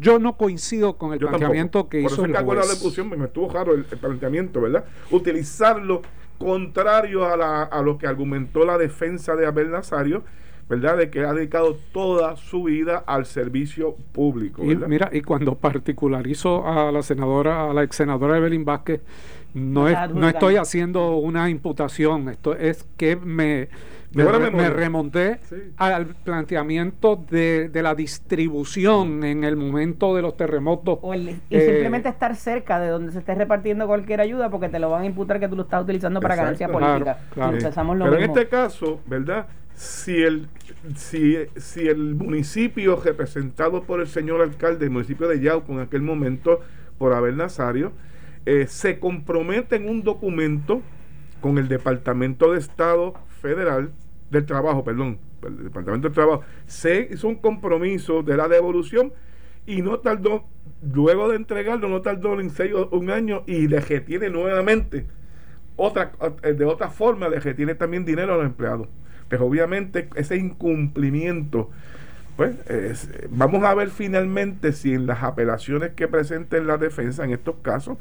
yo 0.00 0.18
no 0.18 0.36
coincido 0.36 0.96
con 0.96 1.12
el 1.12 1.18
planteamiento 1.18 1.88
que 1.88 2.00
hizo 2.00 2.24
el 2.24 2.34
juez. 2.36 2.58
la 2.58 2.72
discusión, 2.72 3.08
me 3.08 3.24
estuvo 3.24 3.50
raro 3.50 3.74
el, 3.74 3.84
planteamiento, 3.84 4.60
¿verdad? 4.60 4.84
Utilizarlo 5.10 6.02
contrario 6.38 7.26
a, 7.26 7.36
la, 7.36 7.62
a 7.64 7.82
lo 7.82 7.98
que 7.98 8.06
argumentó 8.06 8.64
la 8.64 8.78
defensa 8.78 9.36
de 9.36 9.46
Abel 9.46 9.70
Nazario, 9.70 10.24
¿verdad? 10.70 10.96
De 10.96 11.10
que 11.10 11.24
ha 11.24 11.34
dedicado 11.34 11.76
toda 11.92 12.36
su 12.36 12.64
vida 12.64 13.02
al 13.06 13.26
servicio 13.26 13.96
público. 14.12 14.64
Y 14.64 14.74
mira, 14.76 15.10
y 15.12 15.20
cuando 15.20 15.54
particularizo 15.54 16.66
a 16.66 16.90
la 16.90 17.02
senadora, 17.02 17.70
a 17.70 17.74
la 17.74 17.82
ex 17.82 17.96
senadora 17.96 18.38
Evelyn 18.38 18.64
Vázquez, 18.64 19.02
no, 19.52 19.88
es, 19.88 19.98
no 20.14 20.28
estoy 20.28 20.56
haciendo 20.56 21.16
una 21.16 21.50
imputación, 21.50 22.28
esto 22.28 22.54
es 22.54 22.86
que 22.96 23.16
me, 23.16 23.68
me, 24.12 24.70
remonté 24.70 25.40
al 25.76 26.06
planteamiento 26.06 27.16
de, 27.30 27.70
la 27.74 27.94
distribución 27.94 29.24
en 29.24 29.44
el 29.44 29.56
momento 29.56 30.14
de 30.16 30.22
los 30.22 30.36
terremotos. 30.36 30.98
y 31.14 31.56
eh, 31.56 31.66
simplemente 31.66 32.08
estar 32.08 32.34
cerca 32.36 32.80
de 32.80 32.88
donde 32.88 33.12
se 33.12 33.20
esté 33.20 33.34
repartiendo 33.34 33.86
cualquier 33.86 34.20
ayuda 34.20 34.50
porque 34.50 34.68
te 34.68 34.78
lo 34.78 34.90
van 34.90 35.02
a 35.02 35.06
imputar 35.06 35.38
que 35.40 35.48
tú 35.48 35.56
lo 35.56 35.62
estás 35.62 35.82
utilizando 35.82 36.20
para 36.20 36.36
ganancia 36.36 36.68
política. 36.68 37.18
Pero 37.34 38.16
en 38.16 38.22
este 38.22 38.48
caso, 38.48 39.00
¿verdad? 39.06 39.46
Si 39.74 40.22
el, 40.22 40.48
si, 40.96 41.36
si 41.56 41.88
el 41.88 42.14
municipio 42.14 43.00
representado 43.02 43.84
por 43.84 44.00
el 44.00 44.08
señor 44.08 44.42
alcalde, 44.42 44.84
el 44.84 44.90
municipio 44.90 45.26
de 45.26 45.40
Yauco 45.40 45.72
en 45.72 45.80
aquel 45.80 46.02
momento, 46.02 46.60
por 46.98 47.14
Abel 47.14 47.36
Nazario, 47.36 47.92
eh, 48.44 48.66
se 48.68 48.98
compromete 48.98 49.76
en 49.76 49.88
un 49.88 50.02
documento 50.02 50.82
con 51.40 51.56
el 51.56 51.68
Departamento 51.68 52.52
de 52.52 52.58
Estado 52.58 53.14
Federal 53.40 53.92
del 54.30 54.46
Trabajo, 54.46 54.84
perdón, 54.84 55.18
el 55.42 55.64
Departamento 55.64 56.08
del 56.08 56.14
Trabajo, 56.14 56.42
se 56.66 57.08
hizo 57.12 57.28
un 57.28 57.36
compromiso 57.36 58.22
de 58.22 58.36
la 58.36 58.48
devolución 58.48 59.12
y 59.66 59.82
no 59.82 59.98
tardó, 59.98 60.44
luego 60.82 61.28
de 61.28 61.36
entregarlo, 61.36 61.88
no 61.88 62.02
tardó 62.02 62.38
en 62.40 62.50
seis 62.50 62.72
un 62.90 63.10
año 63.10 63.42
y 63.46 63.68
le 63.68 63.80
retiene 63.80 64.30
nuevamente 64.30 65.06
otra, 65.76 66.12
eh, 66.42 66.52
de 66.52 66.64
otra 66.64 66.90
forma, 66.90 67.28
le 67.28 67.40
retiene 67.40 67.74
también 67.74 68.04
dinero 68.04 68.34
a 68.34 68.36
los 68.36 68.46
empleados. 68.46 68.88
Pero 69.28 69.46
obviamente 69.46 70.08
ese 70.14 70.36
incumplimiento, 70.36 71.70
pues 72.36 72.56
vamos 73.30 73.62
a 73.64 73.74
ver 73.74 73.90
finalmente 73.90 74.72
si 74.72 74.92
en 74.92 75.06
las 75.06 75.22
apelaciones 75.22 75.92
que 75.92 76.08
presenten 76.08 76.66
la 76.66 76.76
defensa 76.76 77.24
en 77.24 77.32
estos 77.32 77.56
casos, 77.62 77.96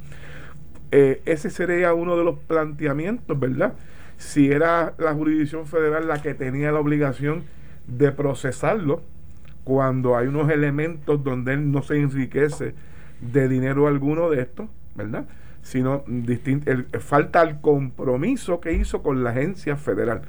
eh, 0.92 1.22
ese 1.26 1.50
sería 1.50 1.94
uno 1.94 2.18
de 2.18 2.24
los 2.24 2.40
planteamientos, 2.40 3.40
¿verdad? 3.40 3.74
Si 4.20 4.52
era 4.52 4.94
la 4.98 5.14
jurisdicción 5.14 5.66
federal 5.66 6.08
la 6.08 6.22
que 6.22 6.34
tenía 6.34 6.74
la 6.74 6.80
obligación 6.80 7.46
de 7.88 8.12
procesarlo, 8.12 9.02
cuando 9.64 10.18
hay 10.18 10.28
unos 10.28 10.52
elementos 10.52 11.24
donde 11.24 11.54
él 11.54 11.72
no 11.72 11.82
se 11.82 12.00
enriquece 12.00 12.76
de 13.22 13.48
dinero 13.48 13.88
alguno 13.88 14.30
de 14.30 14.42
esto, 14.42 14.68
¿verdad? 14.96 15.26
Sino 15.62 16.04
falta 17.00 17.42
el 17.42 17.62
compromiso 17.62 18.60
que 18.60 18.74
hizo 18.74 19.02
con 19.02 19.24
la 19.24 19.30
agencia 19.30 19.78
federal. 19.78 20.22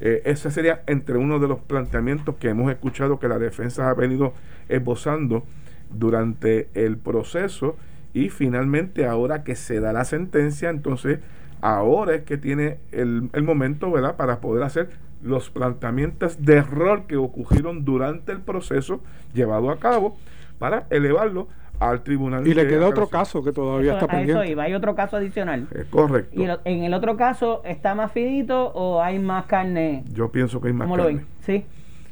Eh, 0.00 0.22
ese 0.24 0.50
sería 0.50 0.82
entre 0.88 1.16
uno 1.16 1.38
de 1.38 1.46
los 1.46 1.60
planteamientos 1.60 2.34
que 2.36 2.48
hemos 2.48 2.72
escuchado 2.72 3.20
que 3.20 3.28
la 3.28 3.38
defensa 3.38 3.88
ha 3.88 3.94
venido 3.94 4.34
esbozando 4.68 5.44
durante 5.90 6.68
el 6.74 6.96
proceso 6.96 7.76
y 8.14 8.30
finalmente 8.30 9.06
ahora 9.06 9.44
que 9.44 9.54
se 9.54 9.78
da 9.78 9.92
la 9.92 10.04
sentencia, 10.04 10.70
entonces 10.70 11.20
ahora 11.62 12.16
es 12.16 12.22
que 12.24 12.36
tiene 12.36 12.78
el, 12.90 13.30
momento, 13.42 13.90
¿verdad?, 13.90 14.16
para 14.16 14.40
poder 14.40 14.64
hacer 14.64 14.90
los 15.22 15.48
planteamientos 15.48 16.44
de 16.44 16.56
error 16.56 17.06
que 17.06 17.16
ocurrieron 17.16 17.84
durante 17.84 18.32
el 18.32 18.40
proceso 18.40 19.00
llevado 19.32 19.70
a 19.70 19.78
cabo 19.78 20.18
para 20.58 20.86
elevarlo 20.90 21.48
al 21.78 22.02
tribunal. 22.02 22.46
Y 22.46 22.54
le 22.54 22.66
queda 22.66 22.88
otro 22.88 23.08
caso 23.08 23.42
que 23.42 23.52
todavía 23.52 23.94
está 23.94 24.06
pendiente. 24.08 24.52
Eso 24.52 24.60
hay 24.60 24.74
otro 24.74 24.94
caso 24.94 25.16
adicional. 25.16 25.68
Es 25.72 25.86
correcto. 25.86 26.40
¿Y 26.40 26.44
en 26.44 26.84
el 26.84 26.94
otro 26.94 27.16
caso 27.16 27.62
está 27.64 27.94
más 27.94 28.12
finito 28.12 28.72
o 28.74 29.00
hay 29.00 29.18
más 29.18 29.46
carne? 29.46 30.04
Yo 30.12 30.30
pienso 30.30 30.60
que 30.60 30.68
hay 30.68 30.74
más 30.74 30.90
carne. 30.90 31.24
Sí. 31.40 31.64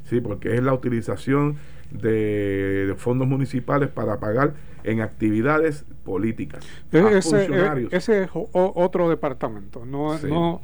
Sí, 0.04 0.20
porque 0.20 0.54
es 0.54 0.62
la 0.62 0.72
utilización 0.72 1.56
de 1.90 2.94
fondos 2.96 3.26
municipales 3.26 3.88
para 3.88 4.18
pagar 4.18 4.54
en 4.84 5.00
actividades 5.00 5.84
políticas. 6.04 6.64
ese, 6.92 7.44
eh, 7.44 7.88
ese 7.90 8.24
es 8.24 8.30
otro 8.32 9.08
departamento, 9.08 9.84
no, 9.84 10.18
no, 10.18 10.60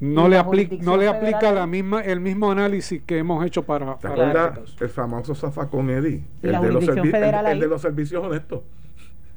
no 0.00 0.28
le, 0.28 0.36
aplica, 0.36 0.76
no 0.80 0.96
le 0.96 1.08
aplica 1.08 1.52
la 1.52 1.66
misma, 1.66 2.02
el 2.02 2.20
mismo 2.20 2.50
análisis 2.50 3.02
que 3.02 3.18
hemos 3.18 3.44
hecho 3.46 3.62
para... 3.62 3.96
¿Te 3.98 4.08
acuerdas 4.08 4.58
el 4.80 4.88
famoso 4.88 5.34
zafacón 5.34 5.90
Eddy? 5.90 6.24
El, 6.42 6.60
de 6.60 6.72
los, 6.72 6.88
el, 6.88 7.60
de 7.60 7.68
los 7.68 7.80
servicios 7.80 8.24
honestos. 8.24 8.62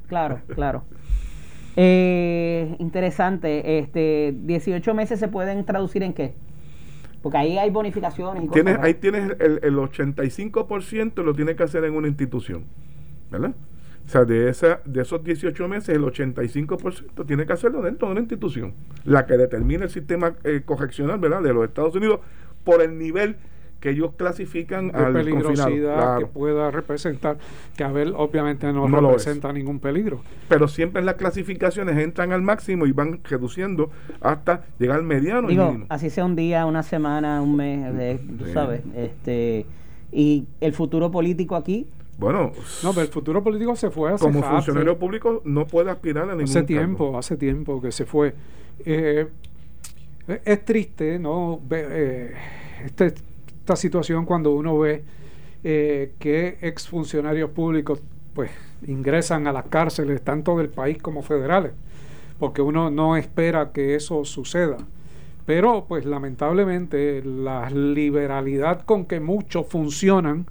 Claro, 0.08 0.40
claro. 0.54 0.84
Eh, 1.76 2.74
interesante. 2.80 3.78
Este, 3.78 4.34
18 4.36 4.94
meses 4.94 5.20
se 5.20 5.28
pueden 5.28 5.64
traducir 5.64 6.02
en 6.02 6.12
qué? 6.12 6.34
Porque 7.28 7.36
ahí 7.36 7.58
hay 7.58 7.68
bonificaciones 7.68 8.42
y 8.44 8.48
tienes, 8.48 8.78
Ahí 8.80 8.94
tienes 8.94 9.36
el, 9.38 9.60
el 9.62 9.76
85% 9.76 11.22
lo 11.22 11.34
tiene 11.34 11.54
que 11.54 11.62
hacer 11.62 11.84
en 11.84 11.94
una 11.94 12.08
institución. 12.08 12.64
¿Verdad? 13.30 13.52
O 14.06 14.08
sea, 14.08 14.24
de, 14.24 14.48
esa, 14.48 14.80
de 14.86 15.02
esos 15.02 15.22
18 15.22 15.68
meses, 15.68 15.90
el 15.90 16.02
85% 16.02 17.26
tiene 17.26 17.44
que 17.44 17.52
hacerlo 17.52 17.82
dentro 17.82 18.08
de 18.08 18.12
una 18.12 18.22
institución, 18.22 18.72
la 19.04 19.26
que 19.26 19.36
determina 19.36 19.84
el 19.84 19.90
sistema 19.90 20.32
eh, 20.44 20.62
correccional 20.64 21.18
¿verdad? 21.18 21.42
de 21.42 21.52
los 21.52 21.68
Estados 21.68 21.94
Unidos 21.94 22.20
por 22.64 22.80
el 22.80 22.96
nivel 22.96 23.36
que 23.80 23.90
ellos 23.90 24.12
clasifican 24.16 24.88
de 24.88 25.04
peligrosidad 25.12 26.18
que 26.18 26.26
pueda 26.26 26.70
representar, 26.70 27.38
que 27.76 27.84
Abel 27.84 28.14
obviamente 28.16 28.72
no, 28.72 28.86
representa 28.86 29.52
ningún 29.52 29.78
peligro. 29.78 30.20
Pero 30.48 30.68
siempre 30.68 31.00
en 31.00 31.06
las 31.06 31.14
clasificaciones 31.14 31.96
entran 31.98 32.32
al 32.32 32.42
máximo 32.42 32.86
y 32.86 32.92
van 32.92 33.20
reduciendo 33.24 33.90
hasta 34.20 34.64
llegar 34.78 34.98
al 34.98 35.04
mediano. 35.04 35.48
Digo, 35.48 35.84
así 35.88 36.10
sea 36.10 36.24
un 36.24 36.36
día, 36.36 36.66
una 36.66 36.82
semana, 36.82 37.40
un 37.40 37.56
mes, 37.56 38.20
tú 38.38 38.46
sabes, 38.52 38.82
este 38.96 39.66
y 40.10 40.46
el 40.60 40.72
futuro 40.72 41.10
político 41.10 41.54
aquí 41.54 41.86
bueno, 42.18 42.50
no, 42.82 42.90
pero 42.90 43.02
el 43.02 43.12
futuro 43.12 43.44
político 43.44 43.76
se 43.76 43.90
fue 43.90 44.12
hace 44.12 44.24
Como 44.24 44.42
funcionario 44.42 44.98
público 44.98 45.40
no 45.44 45.66
puede 45.66 45.92
aspirar 45.92 46.24
a 46.24 46.32
ningún 46.32 46.44
Hace 46.44 46.64
tiempo, 46.64 47.16
hace 47.16 47.36
tiempo 47.36 47.80
que 47.80 47.92
se 47.92 48.04
fue. 48.06 48.34
Eh, 48.84 49.28
es 50.44 50.64
triste, 50.64 51.20
¿no? 51.20 51.60
Eh, 51.70 52.34
este, 52.84 53.14
esta 53.68 53.76
situación 53.76 54.24
cuando 54.24 54.52
uno 54.52 54.78
ve 54.78 55.04
eh, 55.62 56.14
que 56.18 56.56
exfuncionarios 56.62 57.50
públicos 57.50 58.00
pues 58.32 58.50
ingresan 58.86 59.46
a 59.46 59.52
las 59.52 59.66
cárceles 59.66 60.22
tanto 60.22 60.56
del 60.56 60.70
país 60.70 60.96
como 61.02 61.20
federales, 61.20 61.72
porque 62.38 62.62
uno 62.62 62.88
no 62.90 63.14
espera 63.18 63.72
que 63.72 63.94
eso 63.94 64.24
suceda. 64.24 64.78
Pero 65.44 65.84
pues 65.86 66.06
lamentablemente 66.06 67.22
la 67.22 67.68
liberalidad 67.68 68.86
con 68.86 69.04
que 69.04 69.20
muchos 69.20 69.66
funcionan 69.66 70.46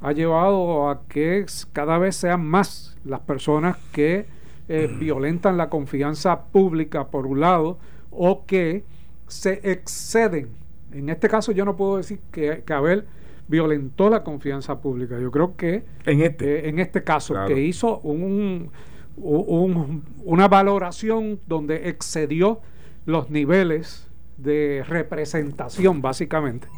ha 0.00 0.10
llevado 0.10 0.90
a 0.90 1.02
que 1.06 1.46
cada 1.72 1.98
vez 1.98 2.16
sean 2.16 2.44
más 2.44 2.96
las 3.04 3.20
personas 3.20 3.76
que 3.92 4.26
eh, 4.68 4.92
violentan 4.98 5.56
la 5.56 5.68
confianza 5.68 6.46
pública 6.46 7.06
por 7.06 7.24
un 7.24 7.38
lado 7.38 7.78
o 8.10 8.44
que 8.46 8.82
se 9.28 9.60
exceden. 9.62 10.57
En 10.92 11.08
este 11.08 11.28
caso 11.28 11.52
yo 11.52 11.64
no 11.64 11.76
puedo 11.76 11.98
decir 11.98 12.20
que, 12.30 12.62
Abel 12.68 13.04
violentó 13.46 14.10
la 14.10 14.22
confianza 14.22 14.80
pública. 14.80 15.18
Yo 15.18 15.30
creo 15.30 15.56
que 15.56 15.84
en 16.04 16.20
este, 16.22 16.66
eh, 16.66 16.68
en 16.68 16.78
este 16.78 17.02
caso, 17.02 17.34
que 17.46 17.60
hizo 17.60 17.98
un, 18.00 18.70
una 19.16 20.48
valoración 20.48 21.40
donde 21.46 21.88
excedió 21.88 22.60
los 23.06 23.30
niveles 23.30 24.06
de 24.36 24.84
representación, 24.86 26.00
básicamente, 26.00 26.68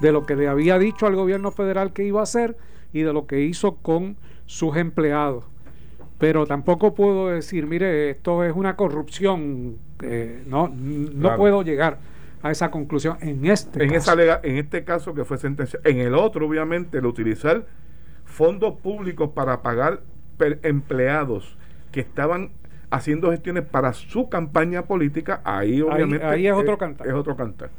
de 0.00 0.12
lo 0.12 0.24
que 0.24 0.36
le 0.36 0.48
había 0.48 0.78
dicho 0.78 1.06
al 1.06 1.14
gobierno 1.14 1.50
federal 1.50 1.92
que 1.92 2.04
iba 2.04 2.20
a 2.20 2.22
hacer 2.22 2.56
y 2.92 3.02
de 3.02 3.12
lo 3.12 3.26
que 3.26 3.40
hizo 3.40 3.76
con 3.76 4.16
sus 4.46 4.76
empleados. 4.76 5.44
Pero 6.18 6.46
tampoco 6.46 6.94
puedo 6.94 7.28
decir, 7.28 7.66
mire, 7.66 8.10
esto 8.10 8.44
es 8.44 8.54
una 8.54 8.76
corrupción, 8.76 9.76
eh, 10.02 10.44
no, 10.46 10.68
no 10.68 11.36
puedo 11.36 11.62
llegar 11.62 11.98
a 12.42 12.50
esa 12.50 12.70
conclusión 12.70 13.16
en 13.20 13.46
este 13.46 13.84
en 13.84 13.90
caso. 13.92 14.20
Esa 14.20 14.40
en 14.42 14.58
este 14.58 14.84
caso 14.84 15.14
que 15.14 15.24
fue 15.24 15.38
sentencia. 15.38 15.80
En 15.84 15.98
el 15.98 16.14
otro, 16.14 16.46
obviamente, 16.46 16.98
el 16.98 17.06
utilizar 17.06 17.64
fondos 18.24 18.74
públicos 18.80 19.30
para 19.34 19.62
pagar 19.62 20.00
empleados 20.62 21.56
que 21.92 22.00
estaban 22.00 22.50
haciendo 22.90 23.30
gestiones 23.30 23.64
para 23.64 23.92
su 23.92 24.28
campaña 24.28 24.82
política, 24.82 25.40
ahí 25.44 25.80
obviamente 25.80 26.24
ahí, 26.24 26.46
es, 26.46 26.54
otro 26.54 26.76
cantar. 26.76 27.06
Es 27.06 27.14
otro 27.14 27.36
cantar. 27.36 27.70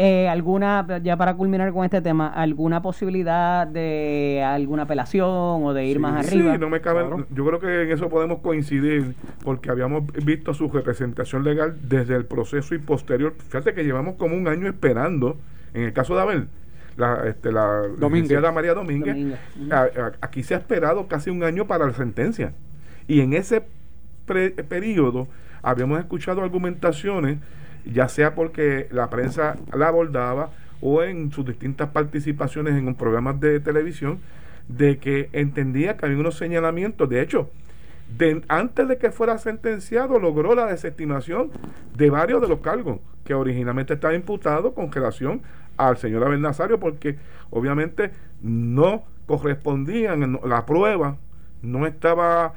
Eh, 0.00 0.28
¿Alguna, 0.28 0.86
ya 1.02 1.16
para 1.16 1.34
culminar 1.34 1.72
con 1.72 1.84
este 1.84 2.00
tema, 2.00 2.28
alguna 2.28 2.80
posibilidad 2.80 3.66
de 3.66 4.40
alguna 4.46 4.84
apelación 4.84 5.26
o 5.28 5.74
de 5.74 5.86
ir 5.86 5.98
más 5.98 6.24
arriba? 6.24 6.52
Sí, 6.52 6.58
no 6.60 6.70
me 6.70 6.80
cabe. 6.80 7.04
Yo 7.30 7.44
creo 7.44 7.58
que 7.58 7.82
en 7.82 7.90
eso 7.90 8.08
podemos 8.08 8.38
coincidir, 8.38 9.16
porque 9.42 9.70
habíamos 9.70 10.06
visto 10.24 10.54
su 10.54 10.68
representación 10.68 11.42
legal 11.42 11.76
desde 11.82 12.14
el 12.14 12.26
proceso 12.26 12.76
y 12.76 12.78
posterior. 12.78 13.34
Fíjate 13.48 13.74
que 13.74 13.82
llevamos 13.82 14.14
como 14.14 14.36
un 14.36 14.46
año 14.46 14.68
esperando, 14.68 15.36
en 15.74 15.82
el 15.82 15.92
caso 15.92 16.14
de 16.14 16.22
Abel, 16.22 16.48
la, 16.96 17.24
este, 17.26 17.50
la 17.50 18.52
María 18.54 18.74
Domínguez, 18.74 19.36
aquí 20.20 20.44
se 20.44 20.54
ha 20.54 20.58
esperado 20.58 21.08
casi 21.08 21.30
un 21.30 21.42
año 21.42 21.66
para 21.66 21.88
la 21.88 21.92
sentencia. 21.92 22.52
Y 23.08 23.20
en 23.20 23.32
ese 23.32 23.64
periodo 24.26 25.26
habíamos 25.60 25.98
escuchado 25.98 26.40
argumentaciones 26.40 27.38
ya 27.92 28.08
sea 28.08 28.34
porque 28.34 28.88
la 28.90 29.10
prensa 29.10 29.56
la 29.72 29.88
abordaba 29.88 30.50
o 30.80 31.02
en 31.02 31.32
sus 31.32 31.46
distintas 31.46 31.90
participaciones 31.90 32.74
en 32.74 32.86
un 32.86 32.94
programa 32.94 33.32
de 33.32 33.60
televisión, 33.60 34.20
de 34.68 34.98
que 34.98 35.28
entendía 35.32 35.96
que 35.96 36.06
había 36.06 36.18
unos 36.18 36.36
señalamientos. 36.36 37.08
De 37.08 37.22
hecho, 37.22 37.50
antes 38.48 38.88
de 38.88 38.98
que 38.98 39.10
fuera 39.10 39.38
sentenciado, 39.38 40.18
logró 40.18 40.54
la 40.54 40.66
desestimación 40.66 41.50
de 41.96 42.10
varios 42.10 42.40
de 42.40 42.48
los 42.48 42.60
cargos 42.60 43.00
que 43.24 43.34
originalmente 43.34 43.94
estaban 43.94 44.16
imputados 44.16 44.72
con 44.74 44.92
relación 44.92 45.42
al 45.76 45.96
señor 45.96 46.24
Abel 46.24 46.40
Nazario, 46.40 46.78
porque 46.78 47.16
obviamente 47.50 48.10
no 48.42 49.04
correspondían, 49.26 50.38
la 50.44 50.64
prueba 50.64 51.16
no 51.62 51.86
estaba 51.86 52.54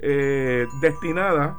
eh, 0.00 0.66
destinada 0.80 1.56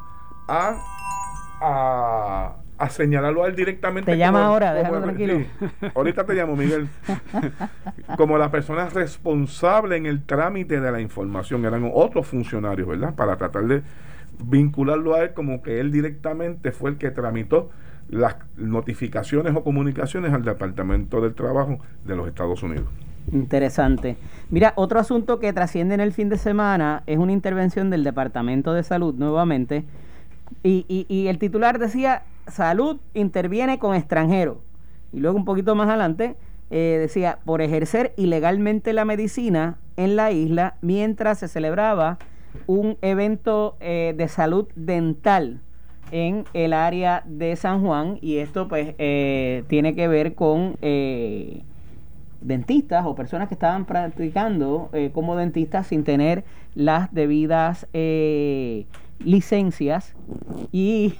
a 0.47 2.55
a 2.77 2.89
señalarlo 2.89 3.43
a 3.43 3.47
él 3.47 3.55
directamente. 3.55 4.11
Te 4.11 4.17
llama 4.17 4.45
ahora, 4.45 4.73
déjalo 4.73 5.01
tranquilo. 5.01 5.41
ahorita 5.93 6.25
te 6.25 6.33
llamo, 6.33 6.55
Miguel. 6.55 6.87
como 8.17 8.37
la 8.37 8.51
persona 8.51 8.89
responsable 8.89 9.95
en 9.97 10.05
el 10.05 10.23
trámite 10.23 10.81
de 10.81 10.91
la 10.91 10.99
información. 10.99 11.65
Eran 11.65 11.89
otros 11.93 12.27
funcionarios, 12.27 12.87
¿verdad? 12.87 13.15
Para 13.15 13.37
tratar 13.37 13.65
de 13.65 13.81
vincularlo 14.43 15.15
a 15.15 15.23
él 15.23 15.33
como 15.33 15.61
que 15.61 15.79
él 15.79 15.91
directamente 15.91 16.71
fue 16.71 16.91
el 16.91 16.97
que 16.97 17.11
tramitó 17.11 17.69
las 18.09 18.35
notificaciones 18.57 19.55
o 19.55 19.63
comunicaciones 19.63 20.33
al 20.33 20.43
Departamento 20.43 21.21
del 21.21 21.33
Trabajo 21.33 21.79
de 22.05 22.15
los 22.15 22.27
Estados 22.27 22.61
Unidos. 22.61 22.87
Interesante. 23.31 24.17
Mira, 24.51 24.73
otro 24.75 24.99
asunto 24.99 25.39
que 25.39 25.51
trasciende 25.53 25.95
en 25.95 26.01
el 26.01 26.11
fin 26.11 26.29
de 26.29 26.37
semana 26.37 27.01
es 27.07 27.17
una 27.17 27.31
intervención 27.31 27.89
del 27.89 28.03
Departamento 28.03 28.73
de 28.73 28.83
Salud 28.83 29.15
nuevamente. 29.15 29.85
Y, 30.61 30.85
y, 30.87 31.07
y 31.09 31.27
el 31.27 31.39
titular 31.39 31.79
decía 31.79 32.23
salud 32.47 32.99
interviene 33.13 33.79
con 33.79 33.95
extranjeros. 33.95 34.57
Y 35.11 35.19
luego 35.19 35.37
un 35.37 35.45
poquito 35.45 35.75
más 35.75 35.87
adelante 35.87 36.35
eh, 36.71 36.97
decía, 36.99 37.39
por 37.45 37.61
ejercer 37.61 38.13
ilegalmente 38.17 38.91
la 38.91 39.05
medicina 39.05 39.77
en 39.97 40.15
la 40.15 40.31
isla 40.31 40.75
mientras 40.81 41.39
se 41.39 41.47
celebraba 41.47 42.17
un 42.65 42.97
evento 43.01 43.77
eh, 43.79 44.13
de 44.17 44.27
salud 44.27 44.67
dental 44.75 45.61
en 46.11 46.45
el 46.53 46.73
área 46.73 47.23
de 47.25 47.55
San 47.55 47.81
Juan 47.81 48.17
y 48.21 48.37
esto 48.37 48.67
pues 48.67 48.95
eh, 48.97 49.63
tiene 49.67 49.95
que 49.95 50.07
ver 50.07 50.33
con 50.35 50.75
dentistas 52.41 53.05
o 53.05 53.15
personas 53.15 53.47
que 53.47 53.55
estaban 53.55 53.85
practicando 53.85 54.91
como 55.13 55.35
dentistas 55.35 55.87
sin 55.87 56.03
tener 56.03 56.43
las 56.75 57.11
debidas 57.13 57.87
licencias 59.19 60.13
y 60.71 61.15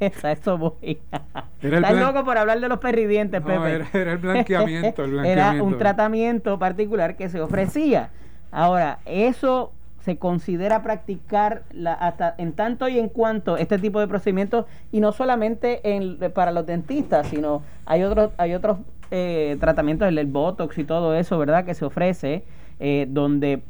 eso 0.00 0.58
voy. 0.58 0.98
Estás 1.62 1.96
loco 1.96 2.24
por 2.24 2.38
hablar 2.38 2.60
de 2.60 2.68
los 2.68 2.78
perridientes, 2.78 3.40
Pepe. 3.40 3.86
Era, 3.92 4.12
el 4.12 4.18
blanqueamiento, 4.18 5.04
Era 5.24 5.62
un 5.62 5.78
tratamiento 5.78 6.58
particular 6.58 7.16
que 7.16 7.28
se 7.28 7.40
ofrecía. 7.40 8.10
Ahora, 8.50 8.98
eso 9.04 9.72
se 10.08 10.16
considera 10.16 10.82
practicar 10.82 11.64
la, 11.72 11.92
hasta 11.92 12.34
en 12.38 12.52
tanto 12.52 12.88
y 12.88 12.98
en 12.98 13.08
cuanto 13.08 13.56
este 13.56 13.78
tipo 13.78 14.00
de 14.00 14.08
procedimientos 14.08 14.64
y 14.90 15.00
no 15.00 15.12
solamente 15.12 15.80
en, 15.96 16.18
para 16.32 16.50
los 16.52 16.64
dentistas 16.64 17.26
sino 17.26 17.62
hay 17.84 18.04
otros 18.04 18.30
hay 18.38 18.54
otros 18.54 18.78
eh, 19.10 19.58
tratamientos 19.60 20.08
el, 20.08 20.24
botox 20.24 20.78
y 20.78 20.84
todo 20.84 21.14
eso 21.14 21.36
verdad 21.36 21.66
que 21.66 21.74
se 21.74 21.84
ofrece 21.84 22.44
eh, 22.80 23.06
donde 23.10 23.60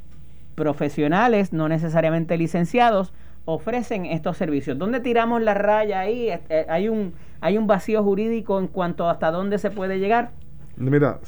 profesionales 0.55 1.53
no 1.53 1.69
necesariamente 1.69 2.37
licenciados 2.37 3.13
ofrecen 3.51 4.05
estos 4.05 4.37
servicios. 4.37 4.77
¿Dónde 4.77 5.01
tiramos 5.01 5.41
la 5.41 5.55
raya 5.55 6.01
ahí? 6.01 6.29
Eh, 6.29 6.67
¿Hay 6.69 6.91
un, 6.91 7.15
¿Hay 7.41 7.57
un 7.57 7.67
vacío 7.67 8.03
jurídico 8.03 8.59
en 8.59 8.67
cuanto 8.67 9.09
hasta 9.09 9.31
dónde 9.31 9.57
se 9.57 9.71
puede 9.71 9.99
llegar? 9.99 10.33
Mira, 10.77 11.19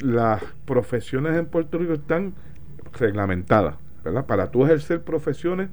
las 0.00 0.42
profesiones 0.66 1.34
en 1.38 1.46
Puerto 1.46 1.78
Rico 1.78 1.94
están 1.94 2.34
reglamentadas, 2.92 3.76
¿verdad? 4.04 4.26
Para 4.26 4.50
tú 4.50 4.66
ejercer 4.66 5.04
profesiones 5.04 5.70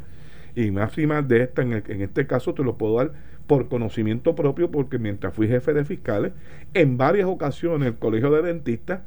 y 0.55 0.71
más 0.71 0.97
y 0.97 1.05
más 1.05 1.27
de 1.27 1.43
esta, 1.43 1.61
en, 1.61 1.73
en 1.73 2.01
este 2.01 2.25
caso 2.25 2.53
te 2.53 2.63
lo 2.63 2.77
puedo 2.77 2.95
dar 2.95 3.11
por 3.45 3.67
conocimiento 3.67 4.33
propio, 4.33 4.71
porque 4.71 4.97
mientras 4.97 5.33
fui 5.33 5.49
jefe 5.49 5.73
de 5.73 5.83
fiscales, 5.83 6.31
en 6.73 6.97
varias 6.97 7.27
ocasiones 7.27 7.89
el 7.89 7.95
Colegio 7.95 8.31
de 8.31 8.43
Dentistas 8.43 9.01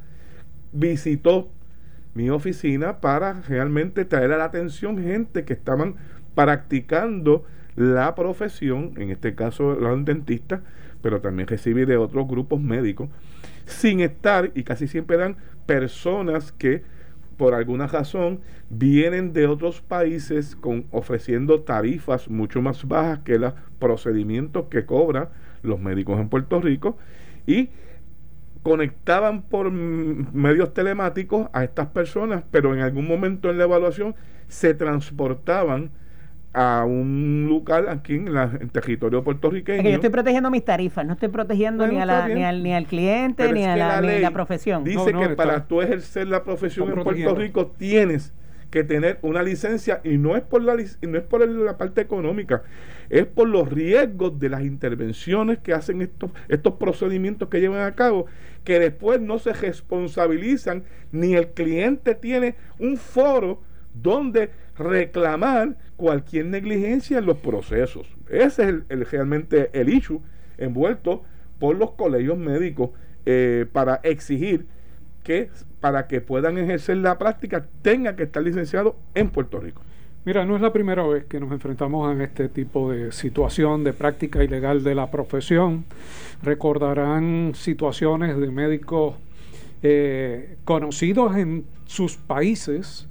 visitó 0.71 1.49
mi 2.13 2.29
oficina 2.29 3.01
para 3.01 3.41
realmente 3.41 4.05
traer 4.05 4.31
a 4.33 4.37
la 4.37 4.45
atención 4.45 5.01
gente 5.01 5.45
que 5.45 5.53
estaban 5.53 5.95
practicando 6.35 7.43
la 7.75 8.15
profesión, 8.15 8.93
en 8.97 9.09
este 9.09 9.35
caso 9.35 9.73
los 9.75 10.05
dentistas, 10.05 10.61
pero 11.01 11.21
también 11.21 11.47
recibí 11.47 11.85
de 11.85 11.97
otros 11.97 12.27
grupos 12.27 12.61
médicos, 12.61 13.09
sin 13.65 13.99
estar, 13.99 14.51
y 14.53 14.63
casi 14.63 14.87
siempre 14.87 15.17
dan 15.17 15.37
personas 15.65 16.51
que 16.51 16.83
por 17.37 17.53
alguna 17.53 17.87
razón 17.87 18.39
vienen 18.69 19.33
de 19.33 19.47
otros 19.47 19.81
países 19.81 20.55
con, 20.55 20.85
ofreciendo 20.91 21.61
tarifas 21.61 22.29
mucho 22.29 22.61
más 22.61 22.87
bajas 22.87 23.19
que 23.19 23.37
los 23.37 23.53
procedimientos 23.79 24.65
que 24.69 24.85
cobran 24.85 25.29
los 25.63 25.79
médicos 25.79 26.19
en 26.19 26.29
Puerto 26.29 26.61
Rico 26.61 26.97
y 27.45 27.69
conectaban 28.63 29.43
por 29.43 29.69
medios 29.69 30.73
telemáticos 30.73 31.49
a 31.53 31.63
estas 31.63 31.87
personas, 31.87 32.43
pero 32.49 32.73
en 32.73 32.81
algún 32.81 33.07
momento 33.07 33.49
en 33.49 33.57
la 33.57 33.65
evaluación 33.65 34.15
se 34.47 34.73
transportaban 34.73 35.91
a 36.55 36.85
un 36.85 37.47
lugar 37.49 37.89
aquí 37.89 38.15
en, 38.15 38.29
el 38.29 38.71
territorio 38.71 39.23
puertorriqueño. 39.23 39.83
yo 39.83 39.95
estoy 39.95 40.09
protegiendo 40.09 40.49
mis 40.49 40.63
tarifas, 40.63 41.05
no 41.05 41.13
estoy 41.13 41.27
protegiendo 41.27 41.85
ni, 41.85 41.99
a 41.99 42.05
la, 42.05 42.29
ni, 42.29 42.45
al, 42.45 42.63
ni, 42.63 42.73
al, 42.73 42.85
cliente 42.85 43.51
ni, 43.51 43.65
a 43.65 43.75
la, 43.75 44.01
la, 44.01 44.31
profesión. 44.31 44.85
Dice 44.85 45.11
que 45.13 45.29
para 45.29 45.67
tú 45.67 45.81
ejercer 45.81 46.27
la 46.27 46.43
profesión 46.43 46.89
en 46.89 47.03
Puerto 47.03 47.35
Rico 47.35 47.67
tienes 47.77 48.33
que 48.71 48.85
tener 48.85 49.19
una 49.21 49.43
licencia 49.43 49.99
y 50.05 50.17
no 50.17 50.37
es 50.37 50.43
por 50.43 50.61
la 50.61 50.75
no 50.75 51.17
es 51.17 51.23
por 51.23 51.47
la 51.47 51.77
parte 51.77 51.99
económica, 51.99 52.63
es 53.09 53.25
por 53.25 53.49
los 53.49 53.69
riesgos 53.69 54.39
de 54.39 54.47
las 54.47 54.63
intervenciones 54.63 55.59
que 55.59 55.73
hacen 55.73 56.01
estos 56.01 56.31
estos 56.47 56.75
procedimientos 56.75 57.49
que 57.49 57.59
llevan 57.59 57.81
a 57.81 57.95
cabo 57.95 58.27
que 58.63 58.79
después 58.79 59.19
no 59.19 59.39
se 59.39 59.51
responsabilizan 59.51 60.83
ni 61.11 61.35
el 61.35 61.49
cliente 61.49 62.15
tiene 62.15 62.55
un 62.79 62.95
foro 62.95 63.61
donde 63.93 64.49
reclamar 64.77 65.77
cualquier 65.95 66.47
negligencia 66.47 67.19
en 67.19 67.25
los 67.25 67.37
procesos. 67.37 68.07
Ese 68.29 68.63
es 68.63 68.75
el, 68.89 69.05
realmente 69.05 69.69
el 69.73 69.89
issue 69.89 70.21
envuelto 70.57 71.23
por 71.59 71.75
los 71.75 71.91
colegios 71.91 72.37
médicos 72.37 72.91
eh, 73.25 73.65
para 73.71 73.99
exigir 74.03 74.65
que 75.23 75.49
para 75.79 76.07
que 76.07 76.21
puedan 76.21 76.57
ejercer 76.57 76.97
la 76.97 77.17
práctica 77.17 77.67
tenga 77.81 78.15
que 78.15 78.23
estar 78.23 78.41
licenciado 78.41 78.95
en 79.13 79.29
Puerto 79.29 79.59
Rico. 79.59 79.81
Mira, 80.25 80.43
no 80.43 80.55
es 80.55 80.61
la 80.61 80.73
primera 80.73 81.05
vez 81.05 81.25
que 81.25 81.39
nos 81.39 81.51
enfrentamos 81.51 82.09
a 82.09 82.23
este 82.23 82.49
tipo 82.49 82.91
de 82.91 83.11
situación 83.11 83.83
de 83.83 83.93
práctica 83.93 84.43
ilegal 84.43 84.83
de 84.83 84.95
la 84.95 85.11
profesión. 85.11 85.85
Recordarán 86.41 87.51
situaciones 87.53 88.35
de 88.35 88.49
médicos 88.49 89.15
eh, 89.83 90.57
conocidos 90.63 91.35
en 91.35 91.65
sus 91.85 92.17
países 92.17 93.07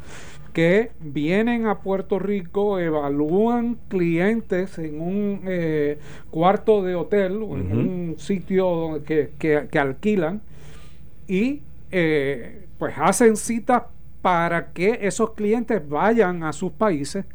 que 0.55 0.93
vienen 1.01 1.67
a 1.67 1.81
Puerto 1.81 2.21
Rico, 2.21 2.79
evalúan 2.79 3.77
clientes 3.89 4.79
en 4.79 5.01
un 5.01 5.41
eh, 5.47 5.99
cuarto 6.31 6.83
de 6.85 6.95
hotel 6.95 7.43
o 7.43 7.57
en 7.57 7.77
un 7.77 8.15
sitio 8.19 9.03
que, 9.05 9.33
que, 9.37 9.79
alquilan 9.79 10.41
y 11.27 11.63
eh, 11.91 12.67
pues 12.79 12.95
hacen 12.97 13.37
citas 13.37 13.83
para 14.23 14.73
que 14.73 15.01
esos 15.03 15.33
clientes 15.33 15.87
vayan 15.87 16.45
a 16.45 16.53
sus 16.53 16.71
países, 16.71 17.27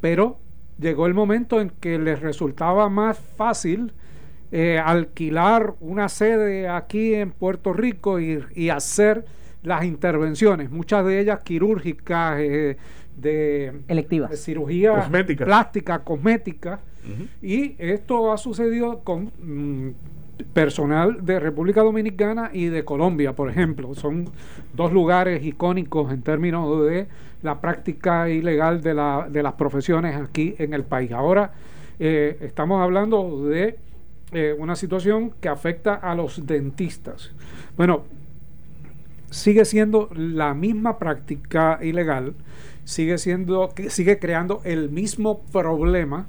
pero 0.00 0.38
llegó 0.80 1.06
el 1.06 1.14
momento 1.14 1.60
en 1.60 1.70
que 1.70 1.96
les 1.96 2.20
resultaba 2.20 2.88
más 2.88 3.16
fácil 3.18 3.92
eh, 4.50 4.80
alquilar 4.84 5.74
una 5.78 6.08
sede 6.08 6.68
aquí 6.68 7.14
en 7.14 7.30
Puerto 7.30 7.72
Rico 7.72 8.18
y, 8.18 8.44
y 8.56 8.70
hacer 8.70 9.24
las 9.64 9.84
intervenciones, 9.84 10.70
muchas 10.70 11.04
de 11.04 11.20
ellas 11.20 11.40
quirúrgicas, 11.42 12.38
eh, 12.40 12.76
de, 13.16 13.72
Electivas. 13.88 14.38
cirugía 14.38 15.08
plástica, 15.38 16.00
cosmética, 16.00 16.80
y 17.42 17.74
esto 17.78 18.32
ha 18.32 18.38
sucedido 18.38 19.00
con 19.00 19.30
mm, 19.40 19.90
personal 20.52 21.24
de 21.24 21.38
República 21.38 21.82
Dominicana 21.82 22.50
y 22.52 22.66
de 22.66 22.84
Colombia, 22.84 23.34
por 23.34 23.50
ejemplo. 23.50 23.94
Son 23.94 24.30
dos 24.72 24.92
lugares 24.92 25.44
icónicos 25.44 26.12
en 26.12 26.22
términos 26.22 26.86
de 26.86 27.06
la 27.42 27.60
práctica 27.60 28.28
ilegal 28.28 28.80
de, 28.80 28.94
la, 28.94 29.28
de 29.30 29.42
las 29.42 29.52
profesiones 29.52 30.16
aquí 30.16 30.54
en 30.58 30.72
el 30.72 30.84
país. 30.84 31.12
Ahora 31.12 31.52
eh, 31.98 32.38
estamos 32.40 32.80
hablando 32.82 33.44
de 33.44 33.78
eh, 34.32 34.54
una 34.58 34.74
situación 34.74 35.32
que 35.40 35.48
afecta 35.48 35.94
a 35.94 36.14
los 36.14 36.46
dentistas. 36.46 37.32
Bueno, 37.76 38.04
sigue 39.34 39.64
siendo 39.64 40.08
la 40.14 40.54
misma 40.54 40.96
práctica 40.96 41.80
ilegal, 41.82 42.34
sigue 42.84 43.18
siendo 43.18 43.74
sigue 43.88 44.20
creando 44.20 44.60
el 44.64 44.90
mismo 44.90 45.42
problema 45.50 46.28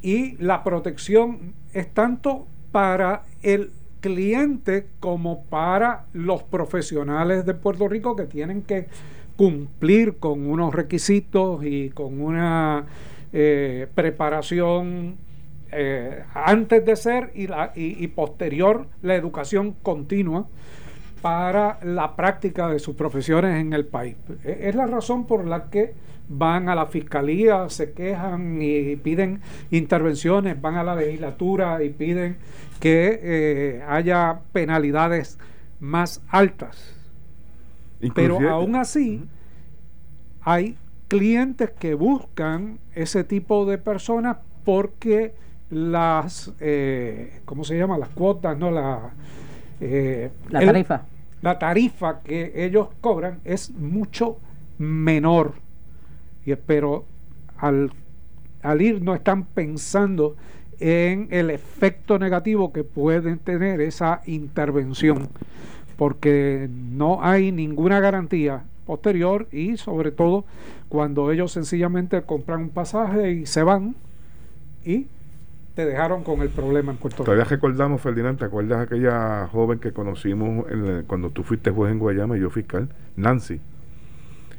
y 0.00 0.36
la 0.38 0.64
protección 0.64 1.52
es 1.74 1.92
tanto 1.92 2.46
para 2.72 3.24
el 3.42 3.70
cliente 4.00 4.86
como 4.98 5.44
para 5.44 6.06
los 6.14 6.42
profesionales 6.42 7.44
de 7.44 7.52
Puerto 7.52 7.86
Rico 7.86 8.16
que 8.16 8.24
tienen 8.24 8.62
que 8.62 8.86
cumplir 9.36 10.16
con 10.16 10.46
unos 10.48 10.74
requisitos 10.74 11.62
y 11.66 11.90
con 11.90 12.22
una 12.22 12.86
eh, 13.34 13.88
preparación 13.94 15.16
eh, 15.70 16.22
antes 16.32 16.82
de 16.86 16.96
ser 16.96 17.32
y, 17.34 17.46
la, 17.46 17.72
y 17.74 18.06
posterior 18.08 18.86
la 19.02 19.16
educación 19.16 19.74
continua 19.82 20.46
para 21.22 21.78
la 21.82 22.16
práctica 22.16 22.68
de 22.68 22.78
sus 22.78 22.94
profesiones 22.96 23.60
en 23.60 23.72
el 23.72 23.86
país. 23.86 24.16
E, 24.44 24.68
es 24.68 24.74
la 24.74 24.86
razón 24.86 25.26
por 25.26 25.46
la 25.46 25.70
que 25.70 25.94
van 26.28 26.68
a 26.68 26.74
la 26.74 26.86
fiscalía, 26.86 27.68
se 27.68 27.92
quejan 27.92 28.60
y 28.60 28.96
piden 28.96 29.40
intervenciones, 29.70 30.60
van 30.60 30.76
a 30.76 30.82
la 30.82 30.96
legislatura 30.96 31.82
y 31.82 31.90
piden 31.90 32.36
que 32.80 33.20
eh, 33.22 33.84
haya 33.88 34.40
penalidades 34.52 35.38
más 35.80 36.22
altas. 36.28 36.94
Pero 38.14 38.38
aún 38.50 38.76
así, 38.76 39.24
hay 40.42 40.76
clientes 41.08 41.70
que 41.70 41.94
buscan 41.94 42.78
ese 42.94 43.24
tipo 43.24 43.64
de 43.64 43.78
personas 43.78 44.38
porque 44.64 45.34
las, 45.70 46.52
eh, 46.60 47.40
¿cómo 47.44 47.64
se 47.64 47.78
llama? 47.78 47.98
Las 47.98 48.10
cuotas, 48.10 48.58
¿no? 48.58 48.70
La, 48.70 49.12
eh, 49.80 50.30
la 50.50 50.60
tarifa 50.60 51.04
la 51.42 51.58
tarifa 51.58 52.20
que 52.20 52.52
ellos 52.64 52.88
cobran 53.00 53.40
es 53.44 53.70
mucho 53.70 54.38
menor. 54.78 55.54
Y, 56.44 56.54
pero 56.56 57.04
al, 57.58 57.92
al 58.62 58.82
ir 58.82 59.02
no 59.02 59.14
están 59.14 59.44
pensando 59.44 60.36
en 60.78 61.28
el 61.30 61.50
efecto 61.50 62.18
negativo 62.18 62.72
que 62.72 62.84
pueden 62.84 63.38
tener 63.38 63.80
esa 63.80 64.22
intervención, 64.26 65.28
porque 65.96 66.68
no 66.70 67.22
hay 67.22 67.52
ninguna 67.52 68.00
garantía 68.00 68.64
posterior 68.84 69.48
y 69.50 69.76
sobre 69.76 70.12
todo 70.12 70.44
cuando 70.88 71.32
ellos 71.32 71.52
sencillamente 71.52 72.22
compran 72.22 72.60
un 72.60 72.68
pasaje 72.70 73.32
y 73.32 73.46
se 73.46 73.62
van 73.62 73.96
y 74.84 75.06
te 75.76 75.84
dejaron 75.84 76.24
con 76.24 76.40
el 76.40 76.48
problema 76.48 76.90
en 76.90 76.96
Puerto 76.96 77.18
Rico. 77.18 77.24
Todavía 77.24 77.44
recordamos, 77.44 78.00
Ferdinand, 78.00 78.38
¿te 78.38 78.46
acuerdas 78.46 78.80
aquella 78.80 79.46
joven 79.48 79.78
que 79.78 79.92
conocimos 79.92 80.64
cuando 81.06 81.28
tú 81.28 81.42
fuiste 81.42 81.70
juez 81.70 81.92
en 81.92 81.98
Guayama 81.98 82.38
y 82.38 82.40
yo 82.40 82.48
fiscal? 82.48 82.88
Nancy. 83.14 83.60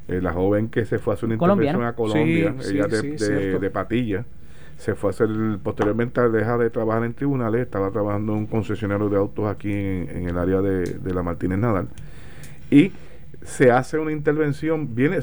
Eh, 0.08 0.22
la 0.22 0.32
joven 0.32 0.70
que 0.70 0.86
se 0.86 1.00
fue 1.00 1.14
a 1.14 1.16
hacer 1.16 1.26
una 1.26 1.34
intervención 1.34 1.84
a 1.84 1.94
Colombia, 1.94 2.56
ella 2.64 2.86
de, 2.86 3.58
de, 3.60 3.70
Patilla, 3.72 4.26
se 4.78 4.94
fue 4.94 5.10
a 5.10 5.12
hacer, 5.12 5.28
posteriormente 5.64 6.22
deja 6.30 6.56
de 6.60 6.70
trabajar 6.70 7.04
en 7.04 7.16
tribunales, 7.16 7.62
estaba 7.62 7.90
trabajando 7.90 8.34
en 8.34 8.38
un 8.38 8.46
concesionario 8.46 9.10
de 9.10 9.18
autos 9.18 9.48
aquí 9.48 9.74
en, 9.74 10.30
el 10.30 10.38
área 10.38 10.62
de, 10.62 11.14
la 11.14 11.24
Martínez 11.24 11.58
Nadal, 11.58 11.88
y 12.70 12.92
se 13.42 13.72
hace 13.72 13.98
una 13.98 14.12
intervención, 14.12 14.94
viene, 14.94 15.22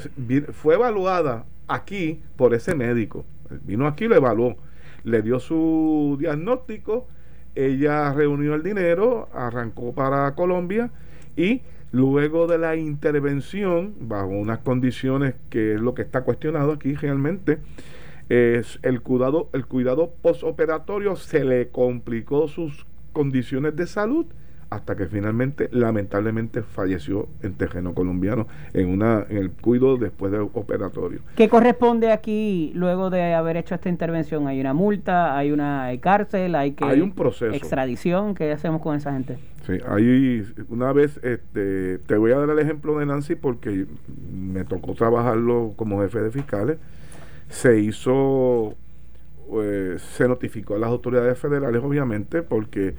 fue 0.51 0.75
evaluada 0.75 1.45
aquí 1.69 2.21
por 2.35 2.53
ese 2.53 2.75
médico, 2.75 3.23
vino 3.63 3.87
aquí 3.87 4.05
y 4.05 4.07
lo 4.09 4.15
evaluó 4.17 4.57
le 5.05 5.21
dio 5.21 5.39
su 5.39 6.17
diagnóstico, 6.19 7.07
ella 7.55 8.11
reunió 8.11 8.55
el 8.55 8.63
dinero, 8.63 9.29
arrancó 9.33 9.93
para 9.93 10.35
Colombia 10.35 10.91
y 11.37 11.61
luego 11.91 12.47
de 12.47 12.57
la 12.57 12.75
intervención, 12.75 13.93
bajo 14.01 14.27
unas 14.27 14.59
condiciones 14.59 15.35
que 15.49 15.75
es 15.75 15.79
lo 15.79 15.93
que 15.93 16.01
está 16.01 16.23
cuestionado 16.23 16.73
aquí 16.73 16.95
realmente, 16.95 17.59
es 18.27 18.79
el 18.81 19.01
cuidado, 19.01 19.49
el 19.53 19.65
cuidado 19.65 20.11
postoperatorio 20.21 21.15
se 21.15 21.45
le 21.45 21.69
complicó 21.69 22.47
sus 22.47 22.85
condiciones 23.13 23.75
de 23.75 23.87
salud 23.87 24.25
hasta 24.69 24.95
que 24.95 25.05
finalmente 25.05 25.69
lamentablemente 25.71 26.61
falleció 26.61 27.27
en 27.41 27.53
terreno 27.53 27.93
colombiano 27.93 28.47
en 28.73 28.89
una 28.89 29.25
en 29.29 29.37
el 29.37 29.51
cuido 29.51 29.97
después 29.97 30.31
del 30.31 30.41
operatorio. 30.41 31.21
¿Qué 31.35 31.49
corresponde 31.49 32.11
aquí 32.11 32.71
luego 32.73 33.09
de 33.09 33.33
haber 33.33 33.57
hecho 33.57 33.75
esta 33.75 33.89
intervención? 33.89 34.47
¿Hay 34.47 34.59
una 34.59 34.73
multa? 34.73 35.37
¿Hay 35.37 35.51
una 35.51 35.91
cárcel? 36.01 36.55
¿Hay 36.55 36.71
que 36.71 36.85
hay 36.85 37.01
un 37.01 37.11
proceso. 37.11 37.53
extradición? 37.53 38.35
¿Qué 38.35 38.51
hacemos 38.51 38.81
con 38.81 38.95
esa 38.95 39.13
gente? 39.13 39.37
Sí, 39.65 39.79
hay 39.87 40.45
una 40.69 40.93
vez 40.93 41.19
este, 41.23 41.97
te 41.99 42.17
voy 42.17 42.31
a 42.31 42.37
dar 42.37 42.49
el 42.49 42.59
ejemplo 42.59 42.99
de 42.99 43.05
Nancy 43.05 43.35
porque 43.35 43.87
me 44.31 44.63
tocó 44.63 44.93
trabajarlo 44.93 45.73
como 45.75 46.01
jefe 46.01 46.19
de 46.19 46.31
fiscales. 46.31 46.77
Se 47.49 47.79
hizo 47.79 48.75
pues, 49.47 50.01
se 50.01 50.27
notificó 50.27 50.75
a 50.75 50.79
las 50.79 50.89
autoridades 50.89 51.37
federales, 51.37 51.81
obviamente, 51.83 52.41
porque 52.41 52.95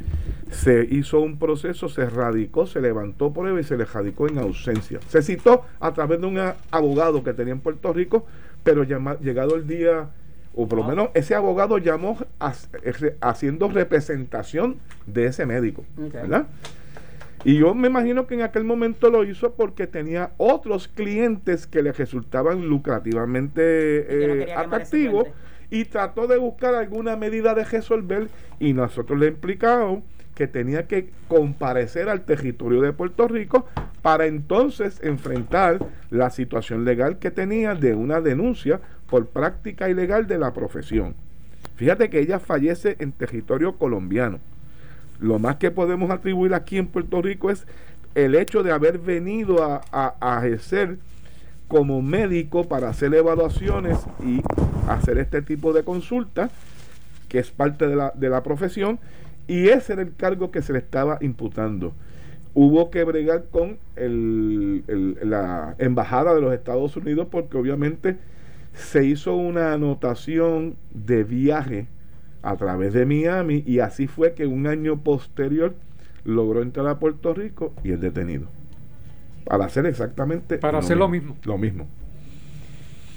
se 0.50 0.86
hizo 0.90 1.20
un 1.20 1.38
proceso, 1.38 1.88
se 1.88 2.08
radicó, 2.08 2.66
se 2.66 2.80
levantó 2.80 3.32
prueba 3.32 3.60
y 3.60 3.64
se 3.64 3.76
le 3.76 3.84
radicó 3.84 4.28
en 4.28 4.38
ausencia. 4.38 5.00
Se 5.08 5.22
citó 5.22 5.64
a 5.80 5.92
través 5.92 6.20
de 6.20 6.26
un 6.26 6.38
abogado 6.70 7.22
que 7.24 7.32
tenía 7.32 7.52
en 7.52 7.60
Puerto 7.60 7.92
Rico, 7.92 8.26
pero 8.62 8.84
llegado 8.84 9.56
el 9.56 9.66
día, 9.66 10.08
o 10.54 10.66
por 10.66 10.78
lo 10.78 10.84
menos 10.84 11.08
ese 11.14 11.34
abogado 11.34 11.78
llamó 11.78 12.18
haciendo 13.20 13.68
representación 13.68 14.76
de 15.06 15.26
ese 15.26 15.46
médico, 15.46 15.84
¿verdad? 15.96 16.46
Y 17.44 17.58
yo 17.58 17.74
me 17.74 17.88
imagino 17.88 18.26
que 18.26 18.34
en 18.34 18.42
aquel 18.42 18.64
momento 18.64 19.10
lo 19.10 19.22
hizo 19.22 19.52
porque 19.52 19.86
tenía 19.86 20.30
otros 20.36 20.88
clientes 20.88 21.66
que 21.66 21.82
le 21.82 21.92
resultaban 21.92 22.66
lucrativamente 22.66 23.60
eh, 23.62 24.52
atractivos 24.52 25.28
y 25.70 25.84
trató 25.84 26.26
de 26.26 26.38
buscar 26.38 26.74
alguna 26.74 27.16
medida 27.16 27.54
de 27.54 27.64
resolver 27.64 28.28
y 28.60 28.72
nosotros 28.72 29.18
le 29.18 29.28
implicamos 29.28 30.02
que 30.34 30.46
tenía 30.46 30.86
que 30.86 31.10
comparecer 31.28 32.08
al 32.08 32.24
territorio 32.24 32.82
de 32.82 32.92
Puerto 32.92 33.26
Rico 33.26 33.66
para 34.02 34.26
entonces 34.26 35.00
enfrentar 35.02 35.78
la 36.10 36.30
situación 36.30 36.84
legal 36.84 37.18
que 37.18 37.30
tenía 37.30 37.74
de 37.74 37.94
una 37.94 38.20
denuncia 38.20 38.80
por 39.08 39.26
práctica 39.28 39.88
ilegal 39.88 40.26
de 40.26 40.38
la 40.38 40.52
profesión. 40.52 41.14
Fíjate 41.76 42.10
que 42.10 42.20
ella 42.20 42.38
fallece 42.38 42.96
en 42.98 43.12
territorio 43.12 43.76
colombiano. 43.76 44.38
Lo 45.20 45.38
más 45.38 45.56
que 45.56 45.70
podemos 45.70 46.10
atribuir 46.10 46.54
aquí 46.54 46.76
en 46.76 46.86
Puerto 46.86 47.22
Rico 47.22 47.50
es 47.50 47.66
el 48.14 48.34
hecho 48.34 48.62
de 48.62 48.72
haber 48.72 48.98
venido 48.98 49.82
a, 49.92 50.44
ejercer 50.44 50.98
como 51.68 52.00
médico 52.00 52.68
para 52.68 52.88
hacer 52.88 53.14
evaluaciones 53.14 53.98
y 54.24 54.42
hacer 54.88 55.18
este 55.18 55.42
tipo 55.42 55.72
de 55.72 55.84
consultas, 55.84 56.50
que 57.28 57.38
es 57.38 57.50
parte 57.50 57.86
de 57.86 57.96
la, 57.96 58.12
de 58.14 58.28
la 58.28 58.42
profesión, 58.42 58.98
y 59.48 59.68
ese 59.68 59.94
era 59.94 60.02
el 60.02 60.14
cargo 60.14 60.50
que 60.50 60.62
se 60.62 60.72
le 60.72 60.78
estaba 60.78 61.18
imputando. 61.20 61.92
Hubo 62.54 62.90
que 62.90 63.04
bregar 63.04 63.44
con 63.50 63.78
la 63.96 65.74
embajada 65.78 66.34
de 66.34 66.40
los 66.40 66.54
Estados 66.54 66.96
Unidos 66.96 67.28
porque 67.30 67.58
obviamente 67.58 68.16
se 68.72 69.04
hizo 69.04 69.36
una 69.36 69.74
anotación 69.74 70.76
de 70.92 71.22
viaje 71.22 71.86
a 72.42 72.56
través 72.56 72.94
de 72.94 73.04
Miami 73.04 73.62
y 73.66 73.80
así 73.80 74.06
fue 74.06 74.32
que 74.32 74.46
un 74.46 74.66
año 74.66 75.02
posterior 75.02 75.74
logró 76.24 76.62
entrar 76.62 76.86
a 76.86 76.98
Puerto 76.98 77.34
Rico 77.34 77.74
y 77.84 77.92
es 77.92 78.00
detenido. 78.00 78.46
Para 79.44 79.66
hacer 79.66 79.84
exactamente... 79.84 80.56
Para 80.56 80.78
hacer 80.78 80.96
lo 80.96 81.08
mismo. 81.08 81.36
Lo 81.44 81.58
mismo 81.58 81.86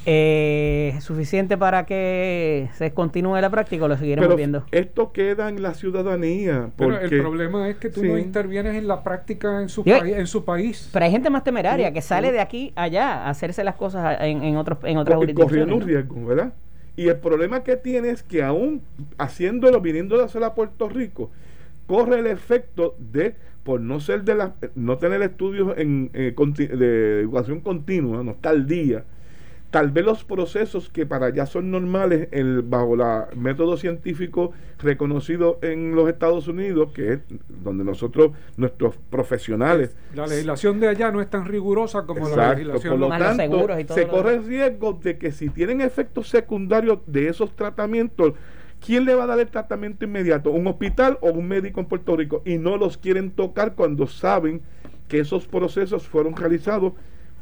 eh, 0.06 0.98
suficiente 1.02 1.58
para 1.58 1.86
que 1.86 2.70
se 2.74 2.94
continúe 2.94 3.40
la 3.42 3.50
práctica 3.50 3.86
o 3.86 3.88
lo 3.88 3.98
seguiremos 3.98 4.36
viendo? 4.36 4.66
Esto 4.72 5.12
queda 5.12 5.50
en 5.50 5.62
la 5.62 5.74
ciudadanía. 5.74 6.70
Pero 6.78 7.00
el 7.00 7.10
problema 7.10 7.70
es 7.70 7.78
que 7.78 7.90
tú 7.90 8.04
no 8.04 8.18
intervienes 8.18 8.76
en 8.76 8.88
la 8.88 9.04
práctica 9.04 9.62
en 9.62 9.70
su, 9.70 9.84
en 9.86 10.28
su 10.28 10.46
país. 10.46 10.90
Pero 10.94 11.06
hay 11.06 11.12
gente 11.12 11.30
más 11.30 11.44
temeraria 11.44 11.92
que 11.94 12.02
sale 12.02 12.32
de 12.32 12.40
aquí 12.40 12.72
allá 12.76 13.26
a 13.26 13.30
hacerse 13.30 13.64
las 13.64 13.76
cosas 13.76 14.18
en, 14.22 14.44
en, 14.44 14.58
otros, 14.58 14.80
en 14.84 14.98
otras 14.98 15.18
jurisdicciones. 15.18 15.76
un 15.76 15.82
riesgo, 15.82 16.26
¿verdad? 16.26 16.54
Y 16.96 17.08
el 17.08 17.18
problema 17.18 17.64
que 17.64 17.78
tiene 17.78 18.10
es 18.10 18.24
que 18.24 18.44
aún 18.44 18.82
haciéndolo, 19.18 19.80
viniendo 19.80 20.18
de 20.18 20.26
hacer 20.26 20.44
a 20.44 20.54
Puerto 20.54 20.90
Rico, 20.90 21.32
corre 21.88 22.20
el 22.20 22.28
efecto 22.28 22.96
de 23.00 23.36
por 23.64 23.80
no 23.80 24.00
ser 24.00 24.24
de 24.24 24.36
la, 24.36 24.56
no 24.76 24.98
tener 24.98 25.22
estudios 25.22 25.78
en, 25.78 26.10
eh, 26.14 26.34
de 26.36 27.20
educación 27.22 27.62
continua, 27.62 28.24
no 28.24 28.32
está 28.32 28.50
al 28.50 28.66
día, 28.66 29.06
tal 29.72 29.92
vez 29.92 30.04
los 30.04 30.24
procesos 30.24 30.90
que 30.90 31.06
para 31.06 31.28
allá 31.28 31.46
son 31.46 31.70
normales 31.70 32.28
el, 32.32 32.62
bajo 32.64 32.96
el 32.96 33.38
método 33.38 33.78
científico 33.78 34.52
reconocido 34.80 35.60
en 35.62 35.96
los 35.96 36.10
Estados 36.10 36.48
Unidos, 36.48 36.92
que 36.94 37.14
es 37.14 37.20
donde 37.48 37.84
nosotros, 37.84 38.32
nuestros 38.58 38.96
profesionales... 39.10 39.96
La 40.16 40.26
legislación 40.26 40.80
de 40.80 40.88
allá 40.88 41.12
no 41.12 41.22
es 41.22 41.30
tan 41.30 41.46
rigurosa 41.46 42.06
como 42.06 42.28
la 42.30 42.54
legislación 42.54 43.00
por 43.00 43.10
lo 43.10 43.18
tanto, 43.18 43.68
se 43.94 44.08
corre 44.08 44.36
el 44.36 44.46
riesgo 44.46 44.94
de 44.94 45.18
que 45.18 45.32
si 45.32 45.50
tienen 45.50 45.82
efectos 45.82 46.30
secundarios 46.30 47.00
de 47.06 47.28
esos 47.28 47.56
tratamientos, 47.56 48.34
¿quién 48.84 49.06
le 49.06 49.14
va 49.14 49.26
a 49.26 49.28
dar 49.28 49.40
el 49.40 49.48
tratamiento 49.50 50.06
inmediato? 50.06 50.50
¿Un 50.50 50.66
hospital 50.66 51.20
o 51.22 51.30
un 51.30 51.48
médico 51.48 51.80
en 51.80 51.86
Puerto 51.86 52.16
Rico? 52.16 52.42
Y 52.44 52.58
no 52.58 52.78
los 52.78 52.98
quieren 52.98 53.32
tocar 53.32 53.76
cuando 53.76 54.08
saben 54.08 54.62
que 55.08 55.20
esos 55.20 55.48
procesos 55.48 56.08
fueron 56.08 56.36
realizados 56.36 56.94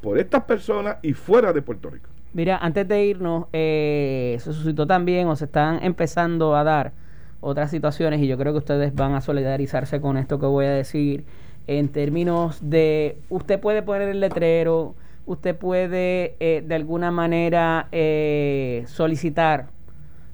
por 0.02 0.18
estas 0.18 0.44
personas 0.44 0.98
y 1.02 1.14
fuera 1.14 1.54
de 1.54 1.62
Puerto 1.62 1.90
Rico. 1.90 2.10
Mira, 2.34 2.58
antes 2.58 2.88
de 2.88 3.06
irnos, 3.06 3.46
eh, 3.54 4.38
se 4.40 4.54
suscitó 4.54 4.86
también 4.86 5.28
o 5.28 5.36
se 5.36 5.46
están 5.46 5.84
empezando 5.84 6.56
a 6.56 6.64
dar 6.64 6.92
otras 7.40 7.72
situaciones 7.72 8.22
y 8.22 8.28
yo 8.28 8.38
creo 8.38 8.52
que 8.52 8.60
ustedes 8.60 8.94
van 8.94 9.14
a 9.14 9.22
solidarizarse 9.22 10.02
con 10.02 10.18
esto 10.18 10.40
que 10.40 10.46
voy 10.46 10.66
a 10.66 10.72
decir 10.72 11.26
en 11.68 11.90
términos 11.90 12.60
de 12.62 13.20
usted 13.30 13.60
puede 13.60 13.82
poner 13.82 14.10
el 14.10 14.20
letrero, 14.20 14.96
usted 15.26 15.56
puede 15.56 16.36
eh, 16.40 16.64
de 16.66 16.76
alguna 16.76 17.12
manera 17.12 17.88
eh, 17.92 18.84
solicitar 18.88 19.68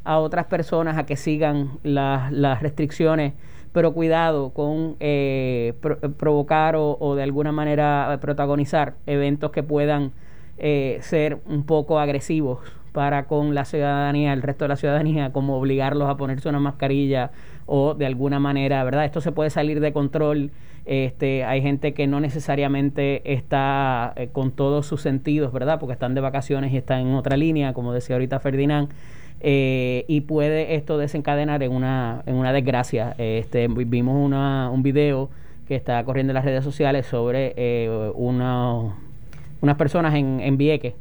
a 0.04 0.20
otras 0.20 0.46
personas 0.48 0.98
a 0.98 1.06
que 1.06 1.16
sigan 1.16 1.80
las 1.84 2.62
restricciones, 2.62 3.34
pero 3.72 3.94
cuidado 3.94 4.50
con 4.50 4.98
provocar 6.18 6.76
o, 6.76 6.98
o, 7.00 7.16
de 7.16 7.24
alguna 7.24 7.54
manera 7.54 8.18
protagonizar 8.20 8.96
eventos 9.06 9.52
que 9.52 9.64
puedan 9.64 10.12
eh, 10.58 11.00
ser 11.02 11.40
un 11.46 11.64
poco 11.66 12.00
agresivos 12.00 12.60
para 12.94 13.26
con 13.26 13.56
la 13.56 13.66
ciudadanía, 13.66 14.34
el 14.34 14.42
resto 14.42 14.66
de 14.66 14.70
la 14.70 14.76
ciudadanía, 14.76 15.32
como 15.34 15.58
obligarlos 15.58 16.08
a 16.10 16.16
ponerse 16.16 16.48
una 16.48 16.60
mascarilla 16.60 17.32
o 17.66 17.96
de 17.96 18.06
alguna 18.06 18.40
manera, 18.40 18.84
¿verdad? 18.84 19.06
Esto 19.06 19.20
se 19.20 19.32
puede 19.32 19.50
salir 19.50 19.80
de 19.80 19.92
control. 19.92 20.52
Este, 20.86 21.44
hay 21.44 21.62
gente 21.62 21.94
que 21.94 22.08
no 22.08 22.20
necesariamente 22.20 23.34
está 23.34 24.14
eh, 24.16 24.30
con 24.32 24.52
todos 24.52 24.86
sus 24.86 25.02
sentidos, 25.02 25.52
¿verdad? 25.52 25.80
Porque 25.80 25.94
están 25.94 26.14
de 26.14 26.22
vacaciones 26.22 26.72
y 26.74 26.78
están 26.78 27.02
en 27.02 27.16
otra 27.16 27.36
línea, 27.36 27.74
como 27.74 27.94
decía 27.94 28.16
ahorita 28.16 28.40
Ferdinand. 28.40 28.90
Eh, 29.46 30.06
y 30.08 30.22
puede 30.22 30.76
esto 30.76 30.98
desencadenar 30.98 31.64
en 31.64 31.72
una, 31.72 32.22
en 32.26 32.36
una 32.36 32.54
desgracia. 32.54 33.16
Este, 33.18 33.68
vimos 33.68 34.16
una, 34.16 34.70
un 34.70 34.84
video 34.84 35.30
que 35.68 35.76
está 35.76 36.04
corriendo 36.04 36.32
en 36.32 36.36
las 36.36 36.46
redes 36.46 36.64
sociales 36.64 37.06
sobre 37.08 37.54
eh, 37.58 38.12
una 38.16 38.96
unas 39.64 39.78
personas 39.78 40.14
en, 40.16 40.42
en 40.42 40.58
Vieques 40.58 40.94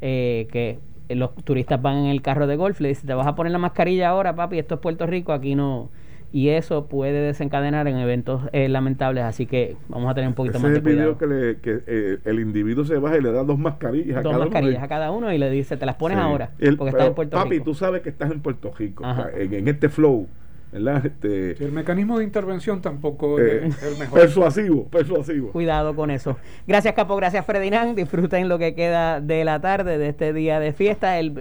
eh, 0.00 0.48
que 0.50 0.80
los 1.14 1.34
turistas 1.36 1.80
van 1.80 1.98
en 1.98 2.06
el 2.06 2.20
carro 2.20 2.48
de 2.48 2.56
golf, 2.56 2.80
le 2.80 2.88
dicen, 2.88 3.06
te 3.06 3.14
vas 3.14 3.28
a 3.28 3.36
poner 3.36 3.52
la 3.52 3.58
mascarilla 3.58 4.08
ahora, 4.08 4.34
papi, 4.34 4.58
esto 4.58 4.74
es 4.74 4.80
Puerto 4.80 5.06
Rico, 5.06 5.32
aquí 5.32 5.54
no. 5.54 5.88
Y 6.32 6.48
eso 6.48 6.88
puede 6.88 7.22
desencadenar 7.22 7.86
en 7.86 7.96
eventos 7.96 8.42
eh, 8.52 8.68
lamentables, 8.68 9.24
así 9.24 9.46
que 9.46 9.76
vamos 9.88 10.10
a 10.10 10.14
tener 10.14 10.28
un 10.28 10.34
poquito 10.34 10.58
más 10.58 10.72
de 10.72 10.82
cuidado. 10.82 11.16
que, 11.16 11.26
le, 11.26 11.56
que 11.60 11.80
eh, 11.86 12.18
el 12.24 12.40
individuo 12.40 12.84
se 12.84 12.98
baja 12.98 13.16
y 13.16 13.22
le 13.22 13.32
da 13.32 13.44
dos 13.44 13.58
mascarillas 13.58 14.18
a 14.18 14.22
dos 14.22 14.36
mascarillas 14.36 14.82
a 14.82 14.88
cada 14.88 15.12
uno 15.12 15.32
y 15.32 15.38
le 15.38 15.48
dice, 15.48 15.76
te 15.76 15.86
las 15.86 15.94
pones 15.94 16.18
ahora, 16.18 16.50
porque 16.76 16.90
estás 16.90 17.06
en 17.06 17.14
Puerto 17.14 17.36
Rico. 17.36 17.48
Papi, 17.48 17.60
tú 17.60 17.72
sabes 17.72 18.02
que 18.02 18.08
estás 18.10 18.32
en 18.32 18.40
Puerto 18.40 18.72
Rico, 18.76 19.04
en, 19.34 19.68
este 19.68 19.88
flow. 19.88 20.26
Este, 20.72 21.64
el 21.64 21.72
mecanismo 21.72 22.18
de 22.18 22.24
intervención 22.24 22.82
tampoco 22.82 23.38
es 23.38 23.74
eh, 23.82 23.88
el 23.88 23.98
mejor. 23.98 24.20
Persuasivo, 24.20 24.84
persuasivo. 24.88 25.50
Cuidado 25.50 25.94
con 25.96 26.10
eso. 26.10 26.36
Gracias, 26.66 26.94
Capo. 26.94 27.16
Gracias, 27.16 27.44
Ferdinand. 27.46 27.96
Disfruten 27.96 28.48
lo 28.48 28.58
que 28.58 28.74
queda 28.74 29.20
de 29.20 29.44
la 29.44 29.60
tarde, 29.60 29.96
de 29.96 30.08
este 30.08 30.32
día 30.32 30.60
de 30.60 30.72
fiesta. 30.72 31.18
El, 31.18 31.38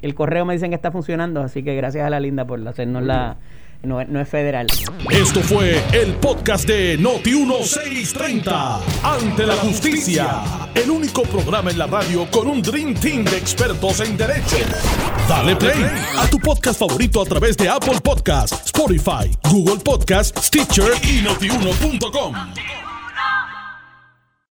el, 0.00 0.14
correo 0.14 0.46
me 0.46 0.54
dicen 0.54 0.70
que 0.70 0.76
está 0.76 0.90
funcionando, 0.90 1.42
así 1.42 1.62
que 1.62 1.76
gracias 1.76 2.06
a 2.06 2.10
la 2.10 2.20
linda 2.20 2.46
por 2.46 2.66
hacernos 2.66 3.02
la. 3.02 3.36
No, 3.82 4.00
es 4.00 4.28
federal. 4.28 4.66
Esto 5.10 5.40
fue 5.40 5.82
el 5.92 6.14
podcast 6.14 6.66
de 6.66 6.98
Noti1630. 6.98 8.80
Ante 9.02 9.46
la 9.46 9.54
justicia. 9.56 10.42
El 10.74 10.90
único 10.90 11.22
programa 11.22 11.70
en 11.70 11.78
la 11.78 11.86
radio 11.86 12.28
con 12.30 12.48
un 12.48 12.62
Dream 12.62 12.94
Team 12.94 13.24
de 13.24 13.36
expertos 13.38 14.00
en 14.00 14.16
derecho. 14.16 14.56
Dale 15.28 15.56
play 15.56 15.84
a 16.18 16.26
tu 16.28 16.38
podcast 16.38 16.78
favorito 16.78 17.22
a 17.22 17.24
través 17.24 17.56
de 17.56 17.68
Apple 17.68 18.00
Podcasts, 18.02 18.66
Spotify, 18.66 19.30
Google 19.50 19.82
Podcasts, 19.82 20.46
Stitcher 20.46 20.92
y 21.02 21.22
notiuno.com. 21.22 22.34